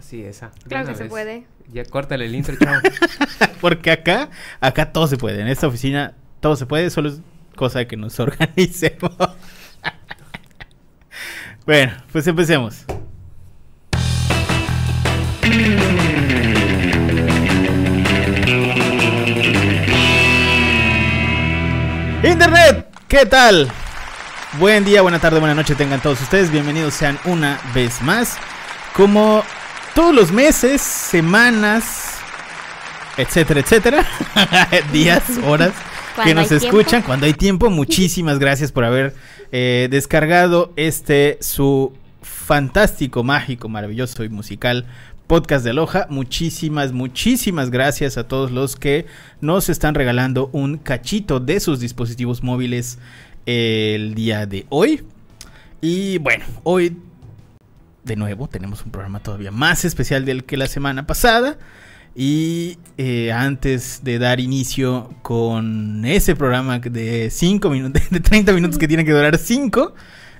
Sí, 0.00 0.22
esa. 0.22 0.50
Claro 0.68 0.88
que 0.88 0.94
se 0.94 1.04
puede. 1.06 1.46
Ya 1.72 1.84
córtale 1.84 2.26
el 2.26 2.34
intro, 2.34 2.56
chavo. 2.56 2.80
Porque 3.60 3.90
acá, 3.90 4.28
acá 4.60 4.92
todo 4.92 5.06
se 5.06 5.16
puede. 5.16 5.40
En 5.40 5.48
esta 5.48 5.66
oficina 5.66 6.14
todo 6.40 6.56
se 6.56 6.66
puede, 6.66 6.90
solo 6.90 7.08
es 7.08 7.20
cosa 7.56 7.78
de 7.78 7.86
que 7.86 7.96
nos 7.96 8.18
organicemos. 8.20 9.12
bueno, 11.64 11.92
pues 12.12 12.26
empecemos. 12.26 12.84
Internet, 22.22 22.88
¿qué 23.08 23.26
tal? 23.26 23.70
Buen 24.58 24.84
día, 24.84 25.02
buena 25.02 25.18
tarde, 25.18 25.38
buena 25.40 25.54
noche 25.54 25.74
tengan 25.74 26.00
todos 26.00 26.20
ustedes. 26.20 26.50
Bienvenidos 26.50 26.94
sean 26.94 27.18
una 27.24 27.60
vez 27.74 28.02
más. 28.02 28.36
Como 28.94 29.42
todos 29.94 30.14
los 30.14 30.32
meses, 30.32 30.82
semanas, 30.82 32.18
etcétera, 33.16 33.60
etcétera, 33.60 34.06
días, 34.92 35.22
horas 35.44 35.72
que 36.24 36.34
nos 36.34 36.48
tiempo. 36.48 36.66
escuchan 36.66 37.02
cuando 37.02 37.26
hay 37.26 37.34
tiempo. 37.34 37.70
Muchísimas 37.70 38.38
gracias 38.38 38.72
por 38.72 38.84
haber 38.84 39.14
eh, 39.52 39.88
descargado 39.90 40.72
este 40.76 41.38
su 41.40 41.92
fantástico, 42.22 43.22
mágico, 43.22 43.68
maravilloso 43.68 44.24
y 44.24 44.28
musical 44.28 44.86
podcast 45.28 45.64
de 45.64 45.70
Aloha. 45.70 46.06
Muchísimas, 46.10 46.92
muchísimas 46.92 47.70
gracias 47.70 48.18
a 48.18 48.26
todos 48.26 48.50
los 48.50 48.76
que 48.76 49.06
nos 49.40 49.68
están 49.68 49.94
regalando 49.94 50.50
un 50.52 50.78
cachito 50.78 51.38
de 51.38 51.60
sus 51.60 51.78
dispositivos 51.80 52.42
móviles 52.42 52.98
el 53.46 54.14
día 54.14 54.46
de 54.46 54.66
hoy. 54.70 55.04
Y 55.80 56.18
bueno, 56.18 56.44
hoy 56.64 56.96
de 58.04 58.16
nuevo 58.16 58.48
tenemos 58.48 58.84
un 58.84 58.90
programa 58.90 59.20
todavía 59.20 59.50
más 59.50 59.84
especial 59.84 60.24
del 60.24 60.44
que 60.44 60.56
la 60.56 60.66
semana 60.66 61.06
pasada. 61.06 61.58
Y 62.16 62.78
eh, 62.96 63.32
antes 63.32 64.04
de 64.04 64.20
dar 64.20 64.38
inicio 64.38 65.12
con 65.22 66.04
ese 66.04 66.36
programa 66.36 66.78
de 66.78 67.28
5 67.30 67.70
minutos, 67.70 68.02
de 68.10 68.20
30 68.20 68.52
minutos 68.52 68.78
que 68.78 68.86
tiene 68.86 69.04
que 69.04 69.10
durar 69.12 69.36
5, 69.36 69.94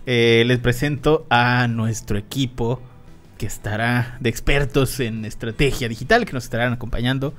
les 0.07 0.59
presento 0.61 1.27
a 1.31 1.67
nuestro 1.67 2.17
equipo 2.19 2.81
que 3.39 3.47
estará 3.47 4.17
de 4.21 4.31
expertos 4.31 5.01
en 5.01 5.25
estrategia 5.25 5.89
digital 5.89 6.25
que 6.25 6.33
nos 6.33 6.45
estarán 6.45 6.73
acompañando 6.73 7.35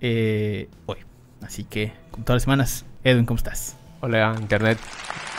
eh, 0.00 0.68
hoy. 0.86 0.98
Así 1.42 1.64
que, 1.64 1.92
como 2.10 2.24
todas 2.24 2.36
las 2.36 2.42
semanas, 2.44 2.84
Edwin, 3.04 3.24
¿cómo 3.24 3.38
estás? 3.38 3.76
Hola, 4.00 4.36
Internet. 4.40 4.78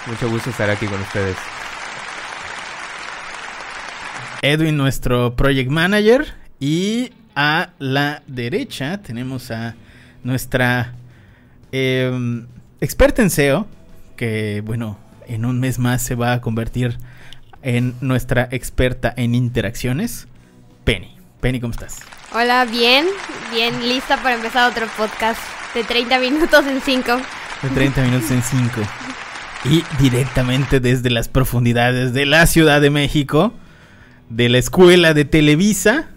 Mucho 0.07 0.29
gusto 0.29 0.49
estar 0.49 0.69
aquí 0.69 0.85
con 0.87 0.99
ustedes. 0.99 1.37
Edwin, 4.43 4.75
nuestro 4.75 5.35
project 5.37 5.71
manager. 5.71 6.33
Y 6.59 7.11
a 7.33 7.69
la 7.79 8.21
derecha 8.27 9.01
tenemos 9.01 9.49
a 9.51 9.75
nuestra 10.23 10.93
eh, 11.71 12.43
experta 12.81 13.21
en 13.21 13.29
SEO, 13.29 13.67
que 14.17 14.61
bueno, 14.65 14.99
en 15.27 15.45
un 15.45 15.61
mes 15.61 15.79
más 15.79 16.01
se 16.01 16.15
va 16.15 16.33
a 16.33 16.41
convertir 16.41 16.97
en 17.61 17.95
nuestra 18.01 18.49
experta 18.51 19.13
en 19.15 19.33
interacciones, 19.33 20.27
Penny. 20.83 21.15
Penny, 21.39 21.61
¿cómo 21.61 21.71
estás? 21.71 21.99
Hola, 22.33 22.65
bien, 22.65 23.05
bien, 23.51 23.87
lista 23.87 24.21
para 24.21 24.35
empezar 24.35 24.69
otro 24.69 24.87
podcast 24.97 25.39
de 25.73 25.85
30 25.85 26.19
minutos 26.19 26.65
en 26.67 26.81
5. 26.81 27.11
De 27.61 27.69
30 27.69 28.01
minutos 28.03 28.29
en 28.31 28.43
5. 28.43 28.81
Y 29.65 29.83
directamente 29.99 30.81
desde 30.81 31.09
las 31.09 31.29
profundidades 31.29 32.13
de 32.13 32.25
la 32.25 32.45
Ciudad 32.45 32.81
de 32.81 32.89
México, 32.89 33.53
de 34.35 34.49
la 34.49 34.57
escuela 34.57 35.13
de 35.13 35.25
Televisa 35.25 36.09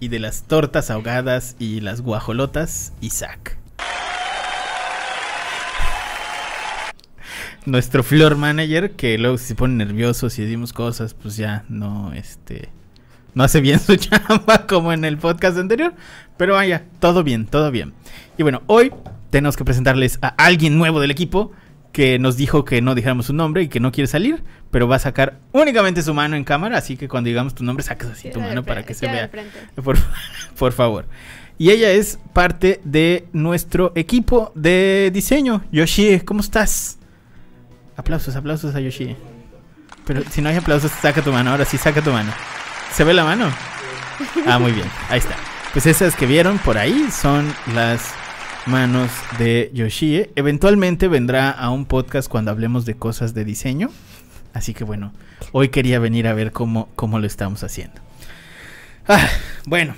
y 0.00 0.08
de 0.08 0.18
las 0.18 0.44
tortas 0.44 0.90
ahogadas 0.90 1.54
y 1.58 1.80
las 1.80 2.00
guajolotas, 2.00 2.94
Isaac. 3.02 3.58
Nuestro 7.66 8.02
floor 8.02 8.36
manager, 8.36 8.92
que 8.92 9.18
luego 9.18 9.36
si 9.36 9.48
se 9.48 9.54
pone 9.54 9.74
nervioso 9.74 10.30
si 10.30 10.42
decimos 10.42 10.72
cosas, 10.72 11.12
pues 11.12 11.36
ya 11.36 11.66
no, 11.68 12.14
este, 12.14 12.70
no 13.34 13.44
hace 13.44 13.60
bien 13.60 13.80
su 13.86 13.96
chamba 13.96 14.66
como 14.66 14.94
en 14.94 15.04
el 15.04 15.18
podcast 15.18 15.58
anterior. 15.58 15.92
Pero 16.38 16.54
vaya, 16.54 16.84
todo 17.00 17.22
bien, 17.22 17.44
todo 17.44 17.70
bien. 17.70 17.92
Y 18.38 18.44
bueno, 18.44 18.62
hoy 18.66 18.92
tenemos 19.28 19.58
que 19.58 19.64
presentarles 19.64 20.18
a 20.22 20.28
alguien 20.28 20.78
nuevo 20.78 21.00
del 21.00 21.10
equipo 21.10 21.52
que 21.96 22.18
nos 22.18 22.36
dijo 22.36 22.66
que 22.66 22.82
no 22.82 22.94
dijéramos 22.94 23.24
su 23.24 23.32
nombre 23.32 23.62
y 23.62 23.68
que 23.68 23.80
no 23.80 23.90
quiere 23.90 24.06
salir, 24.06 24.44
pero 24.70 24.86
va 24.86 24.96
a 24.96 24.98
sacar 24.98 25.38
únicamente 25.52 26.02
su 26.02 26.12
mano 26.12 26.36
en 26.36 26.44
cámara, 26.44 26.76
así 26.76 26.98
que 26.98 27.08
cuando 27.08 27.28
digamos 27.28 27.54
tu 27.54 27.64
nombre 27.64 27.82
sacas 27.82 28.10
así 28.10 28.28
tu 28.30 28.38
mano 28.38 28.62
para 28.64 28.82
que 28.82 28.92
se 28.92 29.06
vea. 29.06 29.30
Por, 29.82 29.96
por 30.58 30.72
favor. 30.74 31.06
Y 31.56 31.70
ella 31.70 31.90
es 31.90 32.18
parte 32.34 32.82
de 32.84 33.26
nuestro 33.32 33.92
equipo 33.94 34.52
de 34.54 35.10
diseño. 35.10 35.64
Yoshi, 35.72 36.20
¿cómo 36.20 36.40
estás? 36.40 36.98
Aplausos, 37.96 38.36
aplausos 38.36 38.74
a 38.74 38.80
Yoshi. 38.80 39.16
Pero 40.04 40.22
si 40.30 40.42
no 40.42 40.50
hay 40.50 40.56
aplausos, 40.56 40.90
saca 40.90 41.22
tu 41.22 41.32
mano. 41.32 41.52
Ahora 41.52 41.64
sí, 41.64 41.78
saca 41.78 42.02
tu 42.02 42.12
mano. 42.12 42.30
¿Se 42.92 43.04
ve 43.04 43.14
la 43.14 43.24
mano? 43.24 43.50
Ah, 44.46 44.58
muy 44.58 44.72
bien. 44.72 44.86
Ahí 45.08 45.20
está. 45.20 45.34
Pues 45.72 45.86
esas 45.86 46.14
que 46.14 46.26
vieron 46.26 46.58
por 46.58 46.76
ahí 46.76 47.08
son 47.10 47.50
las 47.74 48.12
manos 48.66 49.10
de 49.38 49.70
Yoshie. 49.72 50.30
Eventualmente 50.34 51.08
vendrá 51.08 51.50
a 51.50 51.70
un 51.70 51.86
podcast 51.86 52.28
cuando 52.28 52.50
hablemos 52.50 52.84
de 52.84 52.96
cosas 52.96 53.34
de 53.34 53.44
diseño. 53.44 53.90
Así 54.52 54.74
que 54.74 54.84
bueno, 54.84 55.12
hoy 55.52 55.68
quería 55.68 55.98
venir 55.98 56.26
a 56.26 56.34
ver 56.34 56.52
cómo, 56.52 56.88
cómo 56.96 57.18
lo 57.18 57.26
estamos 57.26 57.62
haciendo. 57.62 58.00
Ah, 59.08 59.28
bueno, 59.66 59.94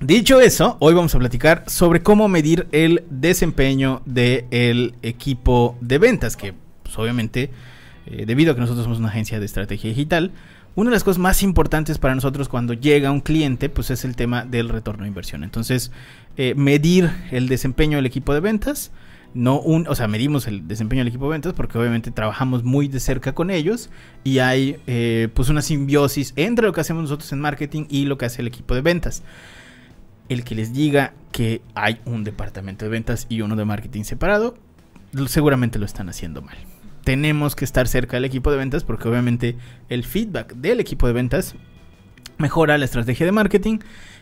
dicho 0.00 0.40
eso, 0.40 0.76
hoy 0.80 0.94
vamos 0.94 1.14
a 1.14 1.18
platicar 1.18 1.64
sobre 1.66 2.02
cómo 2.02 2.28
medir 2.28 2.68
el 2.72 3.04
desempeño 3.10 4.00
del 4.06 4.94
equipo 5.02 5.76
de 5.80 5.98
ventas, 5.98 6.36
que 6.36 6.54
pues, 6.82 6.98
obviamente, 6.98 7.50
eh, 8.06 8.24
debido 8.26 8.52
a 8.52 8.54
que 8.54 8.60
nosotros 8.60 8.84
somos 8.84 8.98
una 8.98 9.08
agencia 9.08 9.38
de 9.38 9.46
estrategia 9.46 9.90
digital, 9.90 10.32
una 10.76 10.90
de 10.90 10.94
las 10.94 11.04
cosas 11.04 11.18
más 11.18 11.42
importantes 11.42 11.98
para 11.98 12.14
nosotros 12.14 12.48
cuando 12.48 12.74
llega 12.74 13.10
un 13.10 13.20
cliente, 13.20 13.68
pues 13.68 13.90
es 13.90 14.04
el 14.04 14.16
tema 14.16 14.44
del 14.44 14.68
retorno 14.68 15.04
de 15.04 15.08
inversión. 15.08 15.44
Entonces, 15.44 15.92
eh, 16.36 16.54
medir 16.56 17.10
el 17.30 17.48
desempeño 17.48 17.96
del 17.96 18.06
equipo 18.06 18.34
de 18.34 18.40
ventas, 18.40 18.90
no 19.34 19.60
un, 19.60 19.86
o 19.88 19.94
sea, 19.94 20.08
medimos 20.08 20.46
el 20.46 20.66
desempeño 20.66 21.00
del 21.00 21.08
equipo 21.08 21.24
de 21.26 21.32
ventas 21.32 21.52
porque 21.54 21.78
obviamente 21.78 22.10
trabajamos 22.10 22.64
muy 22.64 22.88
de 22.88 23.00
cerca 23.00 23.34
con 23.34 23.50
ellos 23.50 23.90
y 24.22 24.38
hay 24.38 24.78
eh, 24.86 25.28
pues 25.34 25.48
una 25.48 25.62
simbiosis 25.62 26.32
entre 26.36 26.66
lo 26.66 26.72
que 26.72 26.80
hacemos 26.80 27.02
nosotros 27.02 27.32
en 27.32 27.40
marketing 27.40 27.86
y 27.88 28.06
lo 28.06 28.18
que 28.18 28.26
hace 28.26 28.42
el 28.42 28.48
equipo 28.48 28.74
de 28.74 28.80
ventas. 28.80 29.22
El 30.28 30.42
que 30.42 30.54
les 30.54 30.72
diga 30.72 31.12
que 31.32 31.62
hay 31.74 32.00
un 32.04 32.24
departamento 32.24 32.84
de 32.84 32.90
ventas 32.90 33.26
y 33.28 33.42
uno 33.42 33.56
de 33.56 33.64
marketing 33.64 34.04
separado, 34.04 34.56
seguramente 35.26 35.78
lo 35.78 35.86
están 35.86 36.08
haciendo 36.08 36.42
mal 36.42 36.56
tenemos 37.04 37.54
que 37.54 37.64
estar 37.64 37.86
cerca 37.86 38.16
del 38.16 38.24
equipo 38.24 38.50
de 38.50 38.56
ventas 38.56 38.82
porque 38.82 39.08
obviamente 39.08 39.56
el 39.88 40.04
feedback 40.04 40.54
del 40.54 40.80
equipo 40.80 41.06
de 41.06 41.12
ventas 41.12 41.54
mejora 42.38 42.78
la 42.78 42.84
estrategia 42.84 43.26
de 43.26 43.32
marketing 43.32 43.78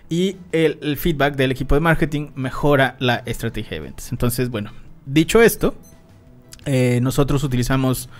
y 0.08 0.36
el, 0.50 0.96
feedback 0.96 1.36
del 1.36 1.52
equipo 1.52 1.74
de 1.74 1.80
marketing 1.80 2.32
mejora 2.34 2.96
la 2.98 3.22
estrategia 3.24 3.78
de 3.78 3.80
ventas. 3.80 4.12
Entonces, 4.12 4.50
bueno, 4.50 4.72
dicho 5.06 5.40
esto, 5.40 5.74
eh, 6.66 7.00
nosotros 7.00 7.44
utilizamos, 7.44 8.10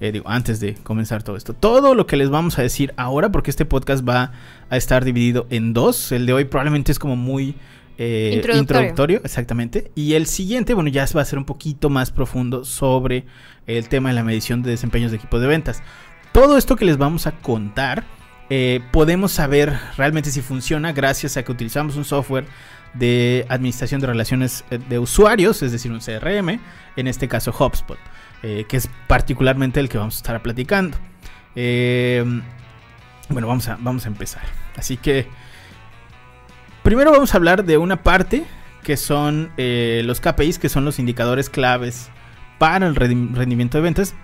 eh, 0.00 0.12
digo, 0.12 0.28
antes 0.28 0.60
de 0.60 0.74
comenzar 0.74 1.22
todo 1.22 1.36
esto, 1.36 1.54
todo 1.54 1.94
lo 1.94 2.06
que 2.06 2.16
les 2.16 2.28
vamos 2.28 2.58
a 2.58 2.62
decir 2.62 2.92
ahora, 2.96 3.32
porque 3.32 3.50
este 3.50 3.64
podcast 3.64 4.06
va 4.06 4.32
a 4.68 4.76
estar 4.76 5.04
dividido 5.04 5.46
en 5.48 5.72
dos. 5.72 6.12
El 6.12 6.26
de 6.26 6.34
hoy 6.34 6.44
probablemente 6.44 6.92
es 6.92 6.98
como 6.98 7.16
muy... 7.16 7.54
Eh, 8.00 8.30
introductorio. 8.34 8.60
introductorio. 8.60 9.20
exactamente. 9.24 9.90
Y 9.96 10.14
el 10.14 10.26
siguiente, 10.26 10.72
bueno, 10.72 10.88
ya 10.88 11.04
va 11.14 11.22
a 11.22 11.24
ser 11.24 11.38
un 11.38 11.44
poquito 11.44 11.90
más 11.90 12.12
profundo 12.12 12.64
sobre 12.64 13.26
el 13.66 13.88
tema 13.88 14.10
de 14.10 14.14
la 14.14 14.22
medición 14.22 14.62
de 14.62 14.70
desempeños 14.70 15.10
de 15.10 15.16
equipo 15.16 15.40
de 15.40 15.48
ventas. 15.48 15.82
Todo 16.32 16.56
esto 16.56 16.76
que 16.76 16.84
les 16.84 16.96
vamos 16.96 17.26
a 17.26 17.32
contar, 17.32 18.04
eh, 18.50 18.80
podemos 18.92 19.32
saber 19.32 19.76
realmente 19.96 20.30
si 20.30 20.40
funciona 20.40 20.92
gracias 20.92 21.36
a 21.36 21.42
que 21.42 21.50
utilizamos 21.50 21.96
un 21.96 22.04
software 22.04 22.46
de 22.94 23.44
administración 23.48 24.00
de 24.00 24.06
relaciones 24.06 24.64
eh, 24.70 24.78
de 24.88 24.98
usuarios, 25.00 25.62
es 25.62 25.72
decir, 25.72 25.90
un 25.90 25.98
CRM, 25.98 26.60
en 26.96 27.06
este 27.08 27.26
caso 27.28 27.52
HubSpot, 27.52 27.98
eh, 28.42 28.64
que 28.68 28.76
es 28.76 28.88
particularmente 29.08 29.80
el 29.80 29.88
que 29.88 29.98
vamos 29.98 30.14
a 30.14 30.18
estar 30.18 30.42
platicando. 30.42 30.96
Bueno, 31.54 33.46
vamos 33.46 33.68
a, 33.68 33.76
vamos 33.80 34.06
a 34.06 34.08
empezar. 34.08 34.42
Así 34.76 34.96
que 34.96 35.26
primero 36.88 37.10
vamos 37.12 37.34
a 37.34 37.36
hablar 37.36 37.66
de 37.66 37.76
una 37.76 38.02
parte 38.02 38.46
que 38.82 38.96
son 38.96 39.50
eh, 39.58 40.00
los 40.06 40.22
KPIs, 40.22 40.58
que 40.58 40.70
son 40.70 40.86
los 40.86 40.98
indicadores 40.98 41.50
claves 41.50 42.08
para 42.56 42.86
el 42.86 42.96
rendimiento 42.96 43.76
de 43.76 43.82
ventas, 43.82 44.14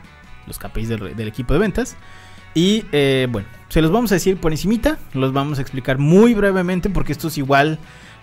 los 0.47 0.59
KPIs 0.59 0.89
del, 0.89 1.29
equipo 1.29 1.53
de 1.53 1.61
ventas. 1.61 1.95
Y 2.55 2.87
eh, 2.93 3.29
bueno, 3.31 3.47
se 3.69 3.83
los 3.83 3.93
vamos 3.93 4.13
a 4.13 4.15
decir 4.15 4.39
por 4.39 4.51
encimita, 4.51 4.97
los 5.13 5.35
vamos 5.35 5.59
a 5.59 5.61
explicar 5.61 5.99
muy 5.99 6.33
brevemente 6.33 6.89
porque 6.89 7.13
estos 7.13 7.37
igual 7.37 7.79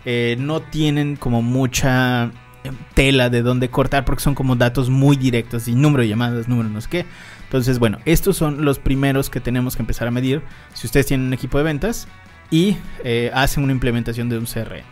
eh, 0.05 0.35
no 0.39 0.59
tienen 0.59 1.17
como 1.17 1.43
mucha 1.43 2.31
tela 2.95 3.29
de 3.29 3.43
dónde 3.43 3.69
cortar 3.69 4.05
porque 4.05 4.23
son 4.23 4.33
como 4.33 4.55
datos 4.55 4.89
muy 4.89 5.17
directos 5.17 5.67
y 5.67 5.75
número 5.75 6.01
de 6.01 6.09
llamadas, 6.09 6.47
número 6.47 6.67
no 6.67 6.81
sé 6.81 6.89
qué. 6.89 7.05
Entonces, 7.43 7.77
bueno, 7.77 7.99
estos 8.05 8.37
son 8.37 8.65
los 8.65 8.79
primeros 8.79 9.29
que 9.29 9.39
tenemos 9.39 9.75
que 9.75 9.83
empezar 9.83 10.07
a 10.07 10.11
medir. 10.11 10.41
Si 10.73 10.87
ustedes 10.87 11.05
tienen 11.05 11.27
un 11.27 11.33
equipo 11.33 11.59
de 11.59 11.63
ventas, 11.63 12.07
y 12.51 12.77
eh, 13.03 13.31
hacen 13.33 13.63
una 13.63 13.71
implementación 13.71 14.29
de 14.29 14.37
un 14.37 14.45
CRM. 14.45 14.83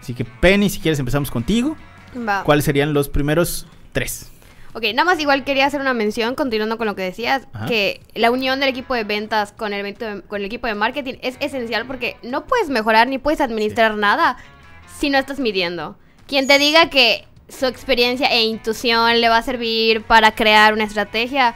Así 0.00 0.14
que 0.14 0.24
Penny, 0.24 0.70
si 0.70 0.78
quieres 0.78 0.98
empezamos 1.00 1.30
contigo. 1.32 1.76
Va. 2.16 2.44
¿Cuáles 2.44 2.64
serían 2.64 2.92
los 2.94 3.08
primeros 3.08 3.66
tres? 3.92 4.30
Ok, 4.74 4.84
nada 4.94 5.04
más 5.04 5.18
igual 5.18 5.42
quería 5.42 5.64
hacer 5.66 5.80
una 5.80 5.94
mención, 5.94 6.34
continuando 6.34 6.76
con 6.78 6.86
lo 6.86 6.94
que 6.94 7.02
decías, 7.02 7.48
Ajá. 7.54 7.66
que 7.66 8.00
la 8.14 8.30
unión 8.30 8.60
del 8.60 8.68
equipo 8.68 8.94
de 8.94 9.04
ventas 9.04 9.52
con 9.52 9.72
el, 9.72 9.82
de- 9.94 10.22
con 10.28 10.38
el 10.40 10.44
equipo 10.44 10.66
de 10.66 10.74
marketing 10.74 11.14
es 11.22 11.36
esencial 11.40 11.86
porque 11.86 12.16
no 12.22 12.44
puedes 12.44 12.68
mejorar 12.68 13.08
ni 13.08 13.16
puedes 13.18 13.40
administrar 13.40 13.94
nada 13.96 14.36
si 15.00 15.08
no 15.10 15.18
estás 15.18 15.40
midiendo. 15.40 15.96
Quien 16.28 16.46
te 16.46 16.58
diga 16.58 16.90
que 16.90 17.24
su 17.48 17.64
experiencia 17.66 18.26
e 18.28 18.42
intuición 18.44 19.20
le 19.20 19.28
va 19.30 19.38
a 19.38 19.42
servir 19.42 20.02
para 20.02 20.32
crear 20.32 20.74
una 20.74 20.84
estrategia, 20.84 21.54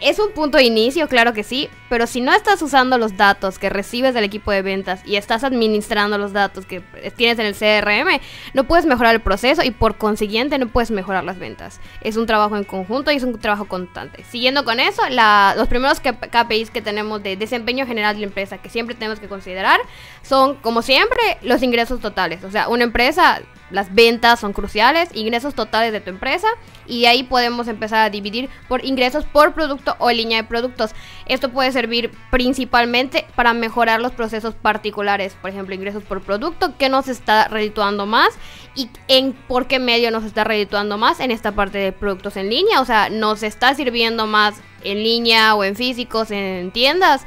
es 0.00 0.18
un 0.18 0.32
punto 0.32 0.58
de 0.58 0.64
inicio, 0.64 1.06
claro 1.08 1.32
que 1.32 1.44
sí, 1.44 1.68
pero 1.90 2.06
si 2.06 2.22
no 2.22 2.32
estás 2.32 2.62
usando 2.62 2.96
los 2.96 3.18
datos 3.18 3.58
que 3.58 3.68
recibes 3.68 4.14
del 4.14 4.24
equipo 4.24 4.50
de 4.50 4.62
ventas 4.62 5.02
y 5.04 5.16
estás 5.16 5.44
administrando 5.44 6.16
los 6.16 6.32
datos 6.32 6.64
que 6.64 6.80
tienes 7.16 7.38
en 7.38 7.44
el 7.44 7.54
CRM, 7.54 8.18
no 8.54 8.64
puedes 8.64 8.86
mejorar 8.86 9.14
el 9.14 9.20
proceso 9.20 9.62
y 9.62 9.70
por 9.72 9.98
consiguiente 9.98 10.56
no 10.56 10.68
puedes 10.68 10.90
mejorar 10.90 11.24
las 11.24 11.38
ventas. 11.38 11.80
Es 12.00 12.16
un 12.16 12.24
trabajo 12.24 12.56
en 12.56 12.64
conjunto 12.64 13.10
y 13.10 13.16
es 13.16 13.22
un 13.24 13.38
trabajo 13.38 13.66
constante. 13.66 14.24
Siguiendo 14.30 14.64
con 14.64 14.80
eso, 14.80 15.02
la- 15.10 15.52
los 15.58 15.68
primeros 15.68 16.00
KPIs 16.00 16.70
que 16.70 16.80
tenemos 16.80 17.22
de 17.22 17.36
desempeño 17.36 17.84
general 17.86 18.14
de 18.14 18.20
la 18.20 18.26
empresa 18.28 18.58
que 18.58 18.70
siempre 18.70 18.94
tenemos 18.94 19.20
que 19.20 19.28
considerar 19.28 19.80
son, 20.22 20.54
como 20.56 20.80
siempre, 20.82 21.18
los 21.42 21.62
ingresos 21.62 22.00
totales. 22.00 22.44
O 22.44 22.50
sea, 22.50 22.68
una 22.68 22.84
empresa, 22.84 23.42
las 23.70 23.94
ventas 23.94 24.40
son 24.40 24.52
cruciales, 24.52 25.08
ingresos 25.14 25.54
totales 25.54 25.92
de 25.92 26.00
tu 26.00 26.10
empresa 26.10 26.48
y 26.86 27.04
ahí 27.06 27.22
podemos 27.22 27.68
empezar 27.68 28.00
a 28.00 28.10
dividir 28.10 28.48
por 28.68 28.84
ingresos 28.84 29.24
por 29.26 29.54
producto 29.54 29.96
o 29.98 30.10
línea 30.10 30.42
de 30.42 30.48
productos. 30.48 30.90
Esto 31.26 31.50
puede 31.50 31.70
servir 31.80 32.10
principalmente 32.30 33.26
para 33.34 33.54
mejorar 33.54 34.00
los 34.00 34.12
procesos 34.12 34.54
particulares, 34.54 35.34
por 35.40 35.48
ejemplo, 35.48 35.74
ingresos 35.74 36.02
por 36.02 36.20
producto, 36.20 36.76
que 36.76 36.90
nos 36.90 37.08
está 37.08 37.48
redituando 37.48 38.04
más 38.04 38.34
y 38.74 38.90
en 39.08 39.32
por 39.32 39.66
qué 39.66 39.78
medio 39.78 40.10
nos 40.10 40.24
está 40.24 40.44
redituando 40.44 40.98
más 40.98 41.20
en 41.20 41.30
esta 41.30 41.52
parte 41.52 41.78
de 41.78 41.92
productos 41.92 42.36
en 42.36 42.50
línea, 42.50 42.82
o 42.82 42.84
sea, 42.84 43.08
nos 43.08 43.42
está 43.42 43.74
sirviendo 43.74 44.26
más 44.26 44.60
en 44.84 45.02
línea 45.02 45.54
o 45.54 45.64
en 45.64 45.74
físicos, 45.74 46.30
en 46.30 46.70
tiendas 46.70 47.24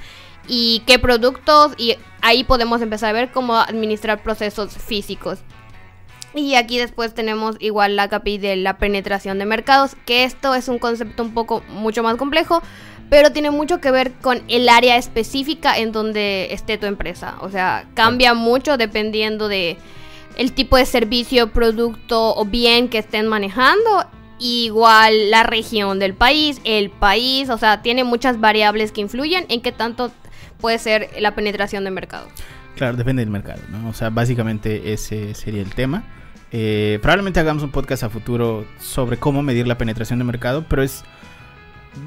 y 0.48 0.84
qué 0.86 1.00
productos 1.00 1.74
y 1.78 1.96
ahí 2.22 2.44
podemos 2.44 2.80
empezar 2.82 3.10
a 3.10 3.14
ver 3.14 3.32
cómo 3.32 3.56
administrar 3.56 4.22
procesos 4.22 4.78
físicos. 4.78 5.40
Y 6.36 6.56
aquí 6.56 6.80
después 6.80 7.14
tenemos 7.14 7.58
igual 7.60 7.96
la 7.96 8.10
KPI 8.10 8.40
de 8.40 8.56
la 8.56 8.80
penetración 8.80 9.38
de 9.38 9.46
mercados, 9.46 9.96
que 10.06 10.24
esto 10.24 10.56
es 10.56 10.68
un 10.68 10.80
concepto 10.80 11.22
un 11.22 11.34
poco 11.34 11.62
mucho 11.70 12.02
más 12.02 12.16
complejo, 12.16 12.64
pero 13.13 13.31
tiene 13.31 13.51
mucho 13.51 13.80
que 13.80 13.92
ver 13.92 14.13
con 14.13 14.42
el 14.48 14.68
área 14.68 14.98
específica 14.98 15.77
en 15.77 15.92
donde 15.92 16.48
esté 16.50 16.80
tu 16.80 16.88
empresa. 16.88 17.36
O 17.42 17.51
sea, 17.51 17.86
cambia 17.94 18.33
mucho 18.33 18.75
dependiendo 18.75 19.50
de 19.50 19.77
el 20.36 20.51
tipo 20.54 20.77
de 20.77 20.88
servicio, 20.88 21.51
producto 21.51 22.36
o 22.36 22.44
bien 22.44 22.89
que 22.89 22.98
estén 22.98 23.27
manejando. 23.27 24.07
Igual 24.39 25.30
la 25.30 25.44
región 25.44 26.00
del 26.00 26.15
país, 26.15 26.60
el 26.63 26.89
país, 26.89 27.51
o 27.51 27.60
sea, 27.60 27.83
tiene 27.83 28.04
muchas 28.04 28.39
variables 28.39 28.92
que 28.92 29.01
influyen 29.01 29.45
en 29.50 29.62
qué 29.62 29.71
tanto 29.71 30.12
puede 30.59 30.80
ser 30.80 31.12
la 31.19 31.36
penetración 31.36 31.83
de 31.83 31.92
mercado. 31.92 32.25
Claro, 32.75 32.98
depende 32.98 33.21
del 33.21 33.30
mercado, 33.30 33.62
¿no? 33.69 33.89
O 33.89 33.94
sea, 33.94 34.09
básicamente 34.09 34.92
ese 34.92 35.36
sería 35.36 35.62
el 35.62 35.75
tema. 35.75 36.04
Eh, 36.51 36.98
probablemente 37.00 37.39
hagamos 37.39 37.62
un 37.62 37.69
podcast 37.69 38.01
a 38.01 38.09
futuro 38.09 38.66
sobre 38.80 39.18
cómo 39.18 39.44
medir 39.44 39.68
la 39.68 39.77
penetración 39.77 40.18
de 40.18 40.25
mercado, 40.25 40.66
pero 40.68 40.81
es... 40.81 41.04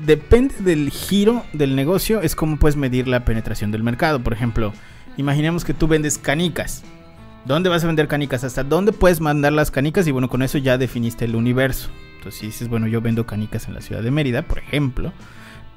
Depende 0.04 0.54
del 0.60 0.90
giro 0.90 1.44
del 1.52 1.76
negocio, 1.76 2.20
es 2.20 2.34
cómo 2.34 2.56
puedes 2.58 2.76
medir 2.76 3.06
la 3.06 3.24
penetración 3.24 3.70
del 3.70 3.82
mercado. 3.82 4.20
Por 4.20 4.32
ejemplo, 4.32 4.72
imaginemos 5.16 5.64
que 5.64 5.74
tú 5.74 5.86
vendes 5.86 6.18
canicas. 6.18 6.82
¿Dónde 7.44 7.68
vas 7.68 7.84
a 7.84 7.86
vender 7.86 8.08
canicas? 8.08 8.42
¿Hasta 8.42 8.64
dónde 8.64 8.92
puedes 8.92 9.20
mandar 9.20 9.52
las 9.52 9.70
canicas? 9.70 10.06
Y 10.08 10.10
bueno, 10.10 10.28
con 10.28 10.42
eso 10.42 10.58
ya 10.58 10.78
definiste 10.78 11.24
el 11.24 11.36
universo. 11.36 11.90
Entonces, 12.16 12.40
si 12.40 12.46
dices, 12.46 12.68
bueno, 12.68 12.88
yo 12.88 13.00
vendo 13.00 13.24
canicas 13.24 13.68
en 13.68 13.74
la 13.74 13.80
ciudad 13.80 14.02
de 14.02 14.10
Mérida, 14.10 14.42
por 14.42 14.58
ejemplo, 14.58 15.12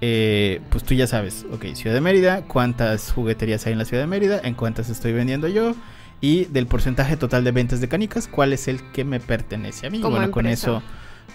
eh, 0.01 0.61
pues 0.69 0.83
tú 0.83 0.95
ya 0.95 1.05
sabes, 1.05 1.45
ok, 1.51 1.65
Ciudad 1.75 1.93
de 1.93 2.01
Mérida, 2.01 2.43
cuántas 2.43 3.11
jugueterías 3.11 3.67
hay 3.67 3.73
en 3.73 3.79
la 3.79 3.85
Ciudad 3.85 4.01
de 4.01 4.07
Mérida, 4.07 4.39
en 4.43 4.55
cuántas 4.55 4.89
estoy 4.89 5.11
vendiendo 5.11 5.47
yo 5.47 5.75
y 6.21 6.45
del 6.45 6.67
porcentaje 6.67 7.17
total 7.17 7.43
de 7.43 7.51
ventas 7.51 7.81
de 7.81 7.87
canicas, 7.87 8.27
cuál 8.27 8.53
es 8.53 8.67
el 8.67 8.81
que 8.91 9.03
me 9.03 9.19
pertenece 9.19 9.87
a 9.87 9.89
mí. 9.89 9.99
Y 9.99 10.01
Como 10.01 10.17
bueno, 10.17 10.31
con 10.31 10.47
eso 10.47 10.81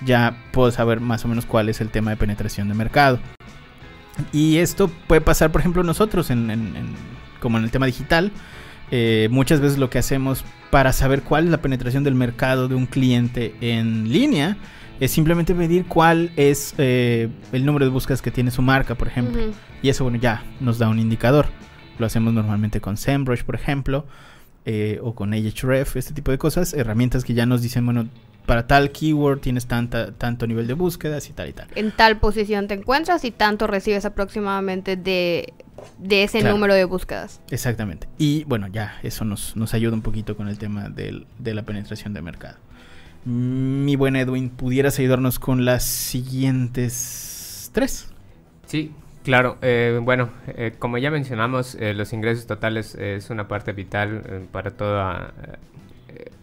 ya 0.04 0.36
puedo 0.52 0.70
saber 0.70 1.00
más 1.00 1.24
o 1.24 1.28
menos 1.28 1.46
cuál 1.46 1.68
es 1.68 1.80
el 1.80 1.88
tema 1.90 2.10
de 2.10 2.16
penetración 2.16 2.68
de 2.68 2.74
mercado. 2.74 3.18
Y 4.32 4.58
esto 4.58 4.88
puede 5.06 5.20
pasar, 5.20 5.50
por 5.50 5.60
ejemplo, 5.60 5.82
nosotros, 5.82 6.30
en, 6.30 6.50
en- 6.50 6.76
en- 6.76 6.94
como 7.40 7.58
en 7.58 7.64
el 7.64 7.70
tema 7.70 7.86
digital. 7.86 8.32
eh, 8.90 9.28
muchas 9.30 9.60
veces 9.60 9.78
lo 9.78 9.88
que 9.90 9.98
hacemos 9.98 10.44
para 10.70 10.92
saber 10.92 11.22
cuál 11.22 11.44
es 11.44 11.50
la 11.50 11.60
penetración 11.62 12.04
del 12.04 12.14
mercado 12.14 12.68
de 12.68 12.74
un 12.74 12.84
cliente 12.86 13.54
en 13.60 14.12
línea 14.12 14.56
es 15.00 15.10
simplemente 15.10 15.54
medir 15.54 15.86
cuál 15.86 16.30
es 16.36 16.74
eh, 16.78 17.28
el 17.52 17.64
número 17.64 17.86
de 17.86 17.90
búsquedas 17.90 18.20
que 18.22 18.30
tiene 18.30 18.50
su 18.50 18.62
marca, 18.62 18.94
por 18.94 19.08
ejemplo. 19.08 19.40
Y 19.82 19.88
eso, 19.88 20.04
bueno, 20.04 20.18
ya 20.18 20.44
nos 20.60 20.78
da 20.78 20.88
un 20.88 20.98
indicador. 21.00 21.46
Lo 21.98 22.06
hacemos 22.06 22.32
normalmente 22.34 22.80
con 22.80 22.96
SEMrush, 22.96 23.42
por 23.42 23.54
ejemplo, 23.56 24.06
eh, 24.66 25.00
o 25.02 25.14
con 25.14 25.32
Ahrefs, 25.32 25.96
este 25.96 26.12
tipo 26.14 26.30
de 26.30 26.38
cosas. 26.38 26.72
Herramientas 26.74 27.24
que 27.24 27.34
ya 27.34 27.46
nos 27.46 27.62
dicen, 27.62 27.84
bueno, 27.86 28.06
para 28.46 28.66
tal 28.66 28.92
keyword 28.92 29.40
tienes 29.40 29.66
tanta, 29.66 30.12
tanto 30.12 30.46
nivel 30.46 30.66
de 30.66 30.74
búsquedas 30.74 31.28
y 31.30 31.32
tal 31.32 31.48
y 31.48 31.52
tal. 31.54 31.68
en 31.74 31.90
tal 31.92 32.18
posición 32.18 32.68
te 32.68 32.74
encuentras 32.74 33.24
y 33.24 33.30
tanto 33.30 33.66
recibes 33.66 34.04
aproximadamente 34.04 34.96
de, 34.96 35.52
de 35.98 36.24
ese 36.24 36.40
Claro. 36.40 36.54
número 36.54 36.74
de 36.74 36.84
búsquedas. 36.84 37.40
Exactamente. 37.50 38.06
Y 38.18 38.44
bueno, 38.44 38.66
ya 38.68 38.98
eso 39.02 39.24
nos, 39.24 39.56
nos 39.56 39.72
ayuda 39.74 39.94
un 39.94 40.02
poquito 40.02 40.36
con 40.36 40.48
el 40.48 40.58
tema 40.58 40.88
del- 40.90 41.26
de 41.38 41.54
la 41.54 41.62
penetración 41.62 42.12
de 42.14 42.20
mercado. 42.22 42.58
Mi 43.24 43.96
buen 43.96 44.16
Edwin, 44.16 44.50
¿pudieras 44.50 44.98
ayudarnos 44.98 45.38
con 45.38 45.64
las 45.64 45.82
siguientes 46.64 47.70
tres? 47.72 48.08
Sí, 48.66 48.92
claro. 49.24 49.56
eh, 49.62 49.98
bueno, 50.02 50.28
eh, 50.48 50.74
como 50.78 50.98
ya 50.98 51.10
mencionamos, 51.10 51.74
eh, 51.76 51.94
los 51.94 52.12
ingresos 52.12 52.46
totales 52.46 52.94
eh, 52.96 53.16
es 53.16 53.30
una 53.30 53.48
parte 53.48 53.72
vital 53.72 54.22
eh, 54.26 54.46
para 54.52 54.72
toda 54.72 55.32
eh, 55.42 55.56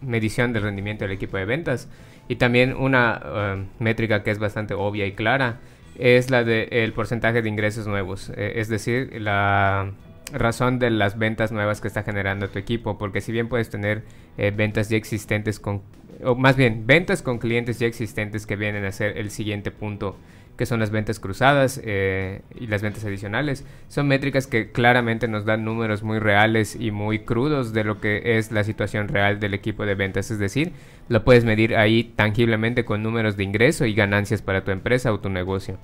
medición 0.00 0.52
del 0.52 0.62
rendimiento 0.62 1.04
del 1.04 1.12
equipo 1.12 1.36
de 1.36 1.44
ventas. 1.44 1.88
Y 2.28 2.36
también 2.36 2.74
una 2.76 3.20
eh, 3.24 3.64
métrica 3.78 4.22
que 4.22 4.30
es 4.30 4.38
bastante 4.38 4.74
obvia 4.74 5.06
y 5.06 5.12
clara 5.12 5.60
es 5.98 6.30
la 6.30 6.44
del 6.44 6.92
porcentaje 6.92 7.42
de 7.42 7.48
ingresos 7.48 7.86
nuevos. 7.86 8.30
eh, 8.30 8.54
es 8.56 8.68
decir, 8.68 9.20
la 9.20 9.92
razón 10.32 10.78
de 10.78 10.90
las 10.90 11.18
ventas 11.18 11.52
nuevas 11.52 11.80
que 11.80 11.88
está 11.88 12.02
generando 12.02 12.48
tu 12.48 12.58
equipo. 12.58 12.98
Porque 12.98 13.20
si 13.20 13.32
bien 13.32 13.48
puedes 13.48 13.70
tener 13.70 14.02
eh, 14.38 14.52
ventas 14.54 14.88
ya 14.88 14.96
existentes 14.96 15.60
con... 15.60 15.82
O 16.24 16.34
más 16.34 16.56
bien, 16.56 16.86
ventas 16.86 17.22
con 17.22 17.38
clientes 17.38 17.78
ya 17.78 17.86
existentes 17.86 18.46
que 18.46 18.56
vienen 18.56 18.84
a 18.84 18.92
ser 18.92 19.18
el 19.18 19.30
siguiente 19.30 19.70
punto 19.70 20.16
que 20.56 20.66
son 20.66 20.80
las 20.80 20.90
ventas 20.90 21.18
cruzadas 21.18 21.80
eh, 21.82 22.42
y 22.58 22.66
las 22.66 22.82
ventas 22.82 23.04
adicionales. 23.04 23.64
Son 23.88 24.06
métricas 24.06 24.46
que 24.46 24.70
claramente 24.70 25.28
nos 25.28 25.44
dan 25.44 25.64
números 25.64 26.02
muy 26.02 26.18
reales 26.18 26.76
y 26.78 26.90
muy 26.90 27.20
crudos 27.20 27.72
de 27.72 27.84
lo 27.84 28.00
que 28.00 28.38
es 28.38 28.52
la 28.52 28.64
situación 28.64 29.08
real 29.08 29.40
del 29.40 29.54
equipo 29.54 29.86
de 29.86 29.94
ventas. 29.94 30.30
Es 30.30 30.38
decir, 30.38 30.72
lo 31.08 31.24
puedes 31.24 31.44
medir 31.44 31.76
ahí 31.76 32.04
tangiblemente 32.04 32.84
con 32.84 33.02
números 33.02 33.36
de 33.36 33.44
ingreso 33.44 33.86
y 33.86 33.94
ganancias 33.94 34.42
para 34.42 34.64
tu 34.64 34.70
empresa 34.70 35.12
o 35.12 35.20
tu 35.20 35.30
negocio. 35.30 35.78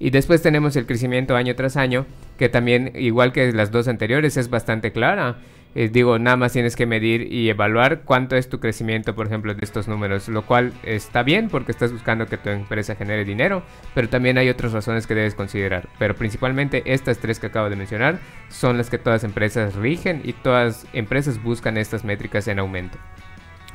Y 0.00 0.10
después 0.10 0.42
tenemos 0.42 0.76
el 0.76 0.86
crecimiento 0.86 1.34
año 1.36 1.56
tras 1.56 1.76
año, 1.76 2.06
que 2.38 2.48
también, 2.48 2.92
igual 2.94 3.32
que 3.32 3.52
las 3.52 3.72
dos 3.72 3.88
anteriores, 3.88 4.36
es 4.36 4.48
bastante 4.48 4.92
clara. 4.92 5.38
Eh, 5.74 5.90
digo, 5.92 6.18
nada 6.18 6.36
más 6.36 6.52
tienes 6.52 6.76
que 6.76 6.86
medir 6.86 7.32
y 7.32 7.50
evaluar 7.50 8.00
cuánto 8.00 8.36
es 8.36 8.48
tu 8.48 8.58
crecimiento, 8.58 9.14
por 9.14 9.26
ejemplo, 9.26 9.54
de 9.54 9.64
estos 9.64 9.86
números, 9.86 10.28
lo 10.28 10.42
cual 10.46 10.72
está 10.82 11.22
bien 11.22 11.48
porque 11.48 11.72
estás 11.72 11.92
buscando 11.92 12.26
que 12.26 12.38
tu 12.38 12.48
empresa 12.48 12.94
genere 12.94 13.24
dinero, 13.24 13.62
pero 13.94 14.08
también 14.08 14.38
hay 14.38 14.48
otras 14.48 14.72
razones 14.72 15.06
que 15.06 15.14
debes 15.14 15.34
considerar. 15.34 15.88
Pero 15.98 16.16
principalmente 16.16 16.82
estas 16.86 17.18
tres 17.18 17.38
que 17.38 17.46
acabo 17.48 17.68
de 17.70 17.76
mencionar 17.76 18.18
son 18.48 18.78
las 18.78 18.90
que 18.90 18.98
todas 18.98 19.24
empresas 19.24 19.74
rigen 19.74 20.22
y 20.24 20.32
todas 20.32 20.86
empresas 20.94 21.42
buscan 21.42 21.76
estas 21.76 22.04
métricas 22.04 22.48
en 22.48 22.58
aumento. 22.58 22.98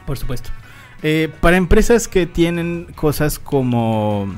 Por 0.06 0.18
supuesto. 0.18 0.50
Eh, 1.04 1.30
para 1.42 1.58
empresas 1.58 2.08
que 2.08 2.26
tienen 2.26 2.88
cosas 2.96 3.38
como 3.38 4.34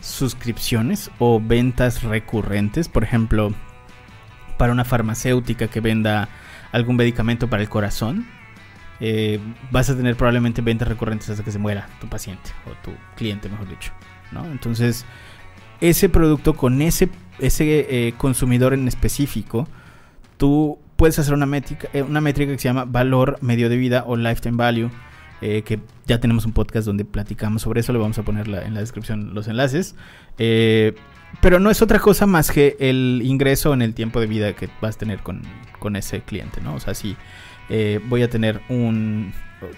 suscripciones 0.00 1.10
o 1.18 1.40
ventas 1.40 2.02
recurrentes, 2.02 2.88
por 2.88 3.04
ejemplo, 3.04 3.52
para 4.58 4.72
una 4.72 4.84
farmacéutica 4.84 5.68
que 5.68 5.80
venda 5.80 6.28
algún 6.74 6.96
medicamento 6.96 7.48
para 7.48 7.62
el 7.62 7.68
corazón, 7.68 8.26
eh, 8.98 9.38
vas 9.70 9.88
a 9.90 9.96
tener 9.96 10.16
probablemente 10.16 10.60
ventas 10.60 10.88
recurrentes 10.88 11.30
hasta 11.30 11.44
que 11.44 11.52
se 11.52 11.58
muera 11.60 11.88
tu 12.00 12.08
paciente 12.08 12.50
o 12.66 12.70
tu 12.84 12.90
cliente, 13.16 13.48
mejor 13.48 13.68
dicho. 13.68 13.92
¿no? 14.32 14.44
Entonces, 14.46 15.06
ese 15.80 16.08
producto 16.08 16.54
con 16.54 16.82
ese, 16.82 17.08
ese 17.38 18.08
eh, 18.08 18.14
consumidor 18.18 18.74
en 18.74 18.88
específico, 18.88 19.68
tú 20.36 20.78
puedes 20.96 21.16
hacer 21.20 21.32
una 21.32 21.46
métrica, 21.46 21.88
eh, 21.92 22.02
una 22.02 22.20
métrica 22.20 22.50
que 22.50 22.58
se 22.58 22.64
llama 22.64 22.86
valor 22.86 23.38
medio 23.40 23.68
de 23.68 23.76
vida 23.76 24.02
o 24.06 24.16
lifetime 24.16 24.56
value, 24.56 24.90
que 25.40 25.78
ya 26.06 26.18
tenemos 26.20 26.46
un 26.46 26.52
podcast 26.52 26.86
donde 26.86 27.04
platicamos 27.04 27.60
sobre 27.60 27.80
eso, 27.80 27.92
le 27.92 27.98
vamos 27.98 28.16
a 28.16 28.22
poner 28.22 28.48
en 28.48 28.72
la 28.72 28.80
descripción 28.80 29.34
los 29.34 29.46
enlaces. 29.46 29.94
Pero 31.40 31.58
no 31.58 31.70
es 31.70 31.82
otra 31.82 31.98
cosa 31.98 32.26
más 32.26 32.50
que 32.50 32.76
el 32.78 33.22
ingreso 33.24 33.74
en 33.74 33.82
el 33.82 33.94
tiempo 33.94 34.20
de 34.20 34.26
vida 34.26 34.52
que 34.54 34.68
vas 34.80 34.96
a 34.96 34.98
tener 34.98 35.20
con, 35.20 35.42
con 35.78 35.96
ese 35.96 36.20
cliente, 36.22 36.60
¿no? 36.60 36.74
O 36.74 36.80
sea, 36.80 36.94
si 36.94 37.16
eh, 37.68 38.00
voy 38.04 38.22
a 38.22 38.30
tener 38.30 38.60
un... 38.68 39.32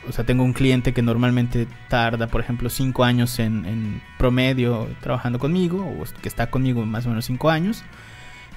O 0.08 0.12
sea, 0.12 0.24
tengo 0.24 0.42
un 0.42 0.52
cliente 0.52 0.92
que 0.92 1.02
normalmente 1.02 1.68
tarda, 1.88 2.26
por 2.26 2.40
ejemplo, 2.40 2.68
5 2.68 3.04
años 3.04 3.38
en, 3.38 4.02
promedio 4.18 4.88
trabajando 5.00 5.38
conmigo, 5.38 5.78
o 5.78 6.04
que 6.20 6.28
está 6.28 6.50
conmigo 6.50 6.84
más 6.84 7.06
o 7.06 7.10
menos 7.10 7.26
5 7.26 7.50
años, 7.50 7.84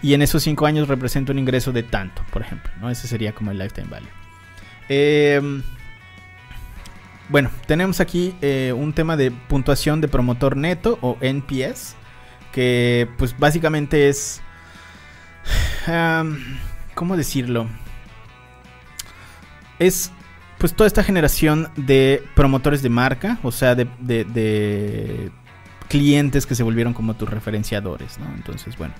y 0.02 0.16
en 0.16 0.24
esos 0.24 0.42
5 0.42 0.66
años 0.66 0.88
representa 0.88 1.32
un 1.32 1.38
ingreso 1.38 1.72
de 1.72 1.84
tanto, 1.84 2.24
por 2.32 2.42
ejemplo, 2.42 2.72
¿no? 2.82 2.90
Ese 2.90 3.08
sería 3.08 3.34
como 3.34 3.52
el 3.52 3.60
lifetime 3.60 3.88
value. 3.90 4.10
Eh, 4.88 5.62
bueno, 7.30 7.52
tenemos 7.68 8.00
aquí 8.00 8.34
eh, 8.42 8.74
un 8.76 8.94
tema 8.94 9.16
de 9.16 9.30
puntuación 9.30 10.02
de 10.02 10.08
promotor 10.08 10.58
neto 10.58 10.98
o 11.02 11.16
NPS, 11.22 11.96
que 12.60 13.08
pues 13.18 13.40
básicamente 13.40 14.10
es... 14.10 14.42
¿Cómo 16.94 17.16
decirlo? 17.16 17.70
Es 19.80 20.12
pues 20.58 20.74
toda 20.74 20.86
esta 20.86 21.02
generación 21.02 21.72
de 21.78 22.22
promotores 22.36 22.82
de 22.82 22.90
marca, 22.90 23.40
o 23.44 23.54
sea, 23.54 23.76
de, 23.76 25.32
clientes 25.88 26.46
que 26.46 26.54
se 26.54 26.64
volvieron 26.64 26.94
como 26.94 27.14
tus 27.14 27.30
referenciadores, 27.30 28.20
¿no? 28.20 28.26
Entonces, 28.36 28.78
bueno, 28.78 28.94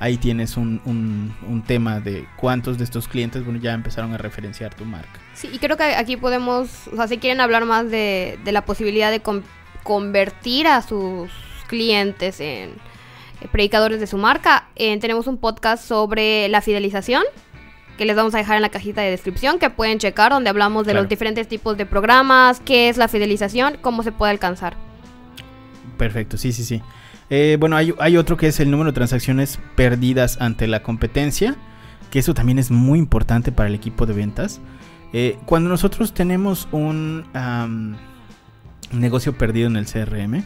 ahí 0.00 0.16
tienes 0.16 0.56
un, 0.56 0.80
un, 0.84 1.62
tema 1.62 2.00
de 2.00 2.26
cuántos 2.36 2.78
de 2.78 2.84
estos 2.84 3.06
clientes 3.06 3.44
bueno, 3.44 3.60
ya 3.60 3.74
empezaron 3.74 4.12
a 4.12 4.18
referenciar 4.18 4.74
tu 4.74 4.84
marca. 4.84 5.20
Sí, 5.34 5.48
y 5.52 5.60
creo 5.60 5.76
que 5.76 5.84
aquí 5.84 6.16
podemos, 6.16 6.88
o 6.88 6.96
sea, 6.96 7.06
si 7.06 7.18
quieren 7.18 7.40
hablar 7.40 7.64
más 7.64 7.88
de, 7.88 8.40
de 8.44 8.50
la 8.50 8.64
posibilidad 8.64 9.12
de 9.12 9.20
con, 9.20 9.44
convertir 9.84 10.66
a 10.66 10.82
sus 10.82 11.30
clientes 11.68 12.40
en 12.40 12.72
predicadores 13.52 14.00
de 14.00 14.06
su 14.06 14.16
marca, 14.16 14.68
eh, 14.76 14.98
tenemos 14.98 15.26
un 15.26 15.38
podcast 15.38 15.86
sobre 15.86 16.48
la 16.48 16.60
fidelización 16.60 17.22
que 17.96 18.04
les 18.04 18.16
vamos 18.16 18.34
a 18.34 18.38
dejar 18.38 18.56
en 18.56 18.62
la 18.62 18.70
cajita 18.70 19.02
de 19.02 19.10
descripción 19.10 19.58
que 19.58 19.70
pueden 19.70 19.98
checar 19.98 20.32
donde 20.32 20.50
hablamos 20.50 20.84
de 20.84 20.92
claro. 20.92 21.02
los 21.02 21.08
diferentes 21.08 21.46
tipos 21.48 21.76
de 21.76 21.86
programas, 21.86 22.60
qué 22.60 22.88
es 22.88 22.96
la 22.96 23.08
fidelización, 23.08 23.78
cómo 23.80 24.02
se 24.02 24.12
puede 24.12 24.32
alcanzar. 24.32 24.76
Perfecto, 25.96 26.36
sí, 26.36 26.52
sí, 26.52 26.64
sí. 26.64 26.82
Eh, 27.30 27.56
bueno, 27.58 27.76
hay, 27.76 27.94
hay, 28.00 28.16
otro 28.16 28.36
que 28.36 28.48
es 28.48 28.60
el 28.60 28.70
número 28.70 28.90
de 28.90 28.94
transacciones 28.94 29.58
perdidas 29.76 30.40
ante 30.40 30.66
la 30.66 30.82
competencia, 30.82 31.56
que 32.10 32.18
eso 32.18 32.34
también 32.34 32.58
es 32.58 32.70
muy 32.70 32.98
importante 32.98 33.52
para 33.52 33.68
el 33.68 33.74
equipo 33.74 34.06
de 34.06 34.12
ventas. 34.12 34.60
Eh, 35.12 35.38
cuando 35.46 35.70
nosotros 35.70 36.12
tenemos 36.12 36.68
un 36.72 37.24
um, 37.34 37.94
negocio 38.98 39.38
perdido 39.38 39.68
en 39.68 39.76
el 39.76 39.86
CRM, 39.86 40.44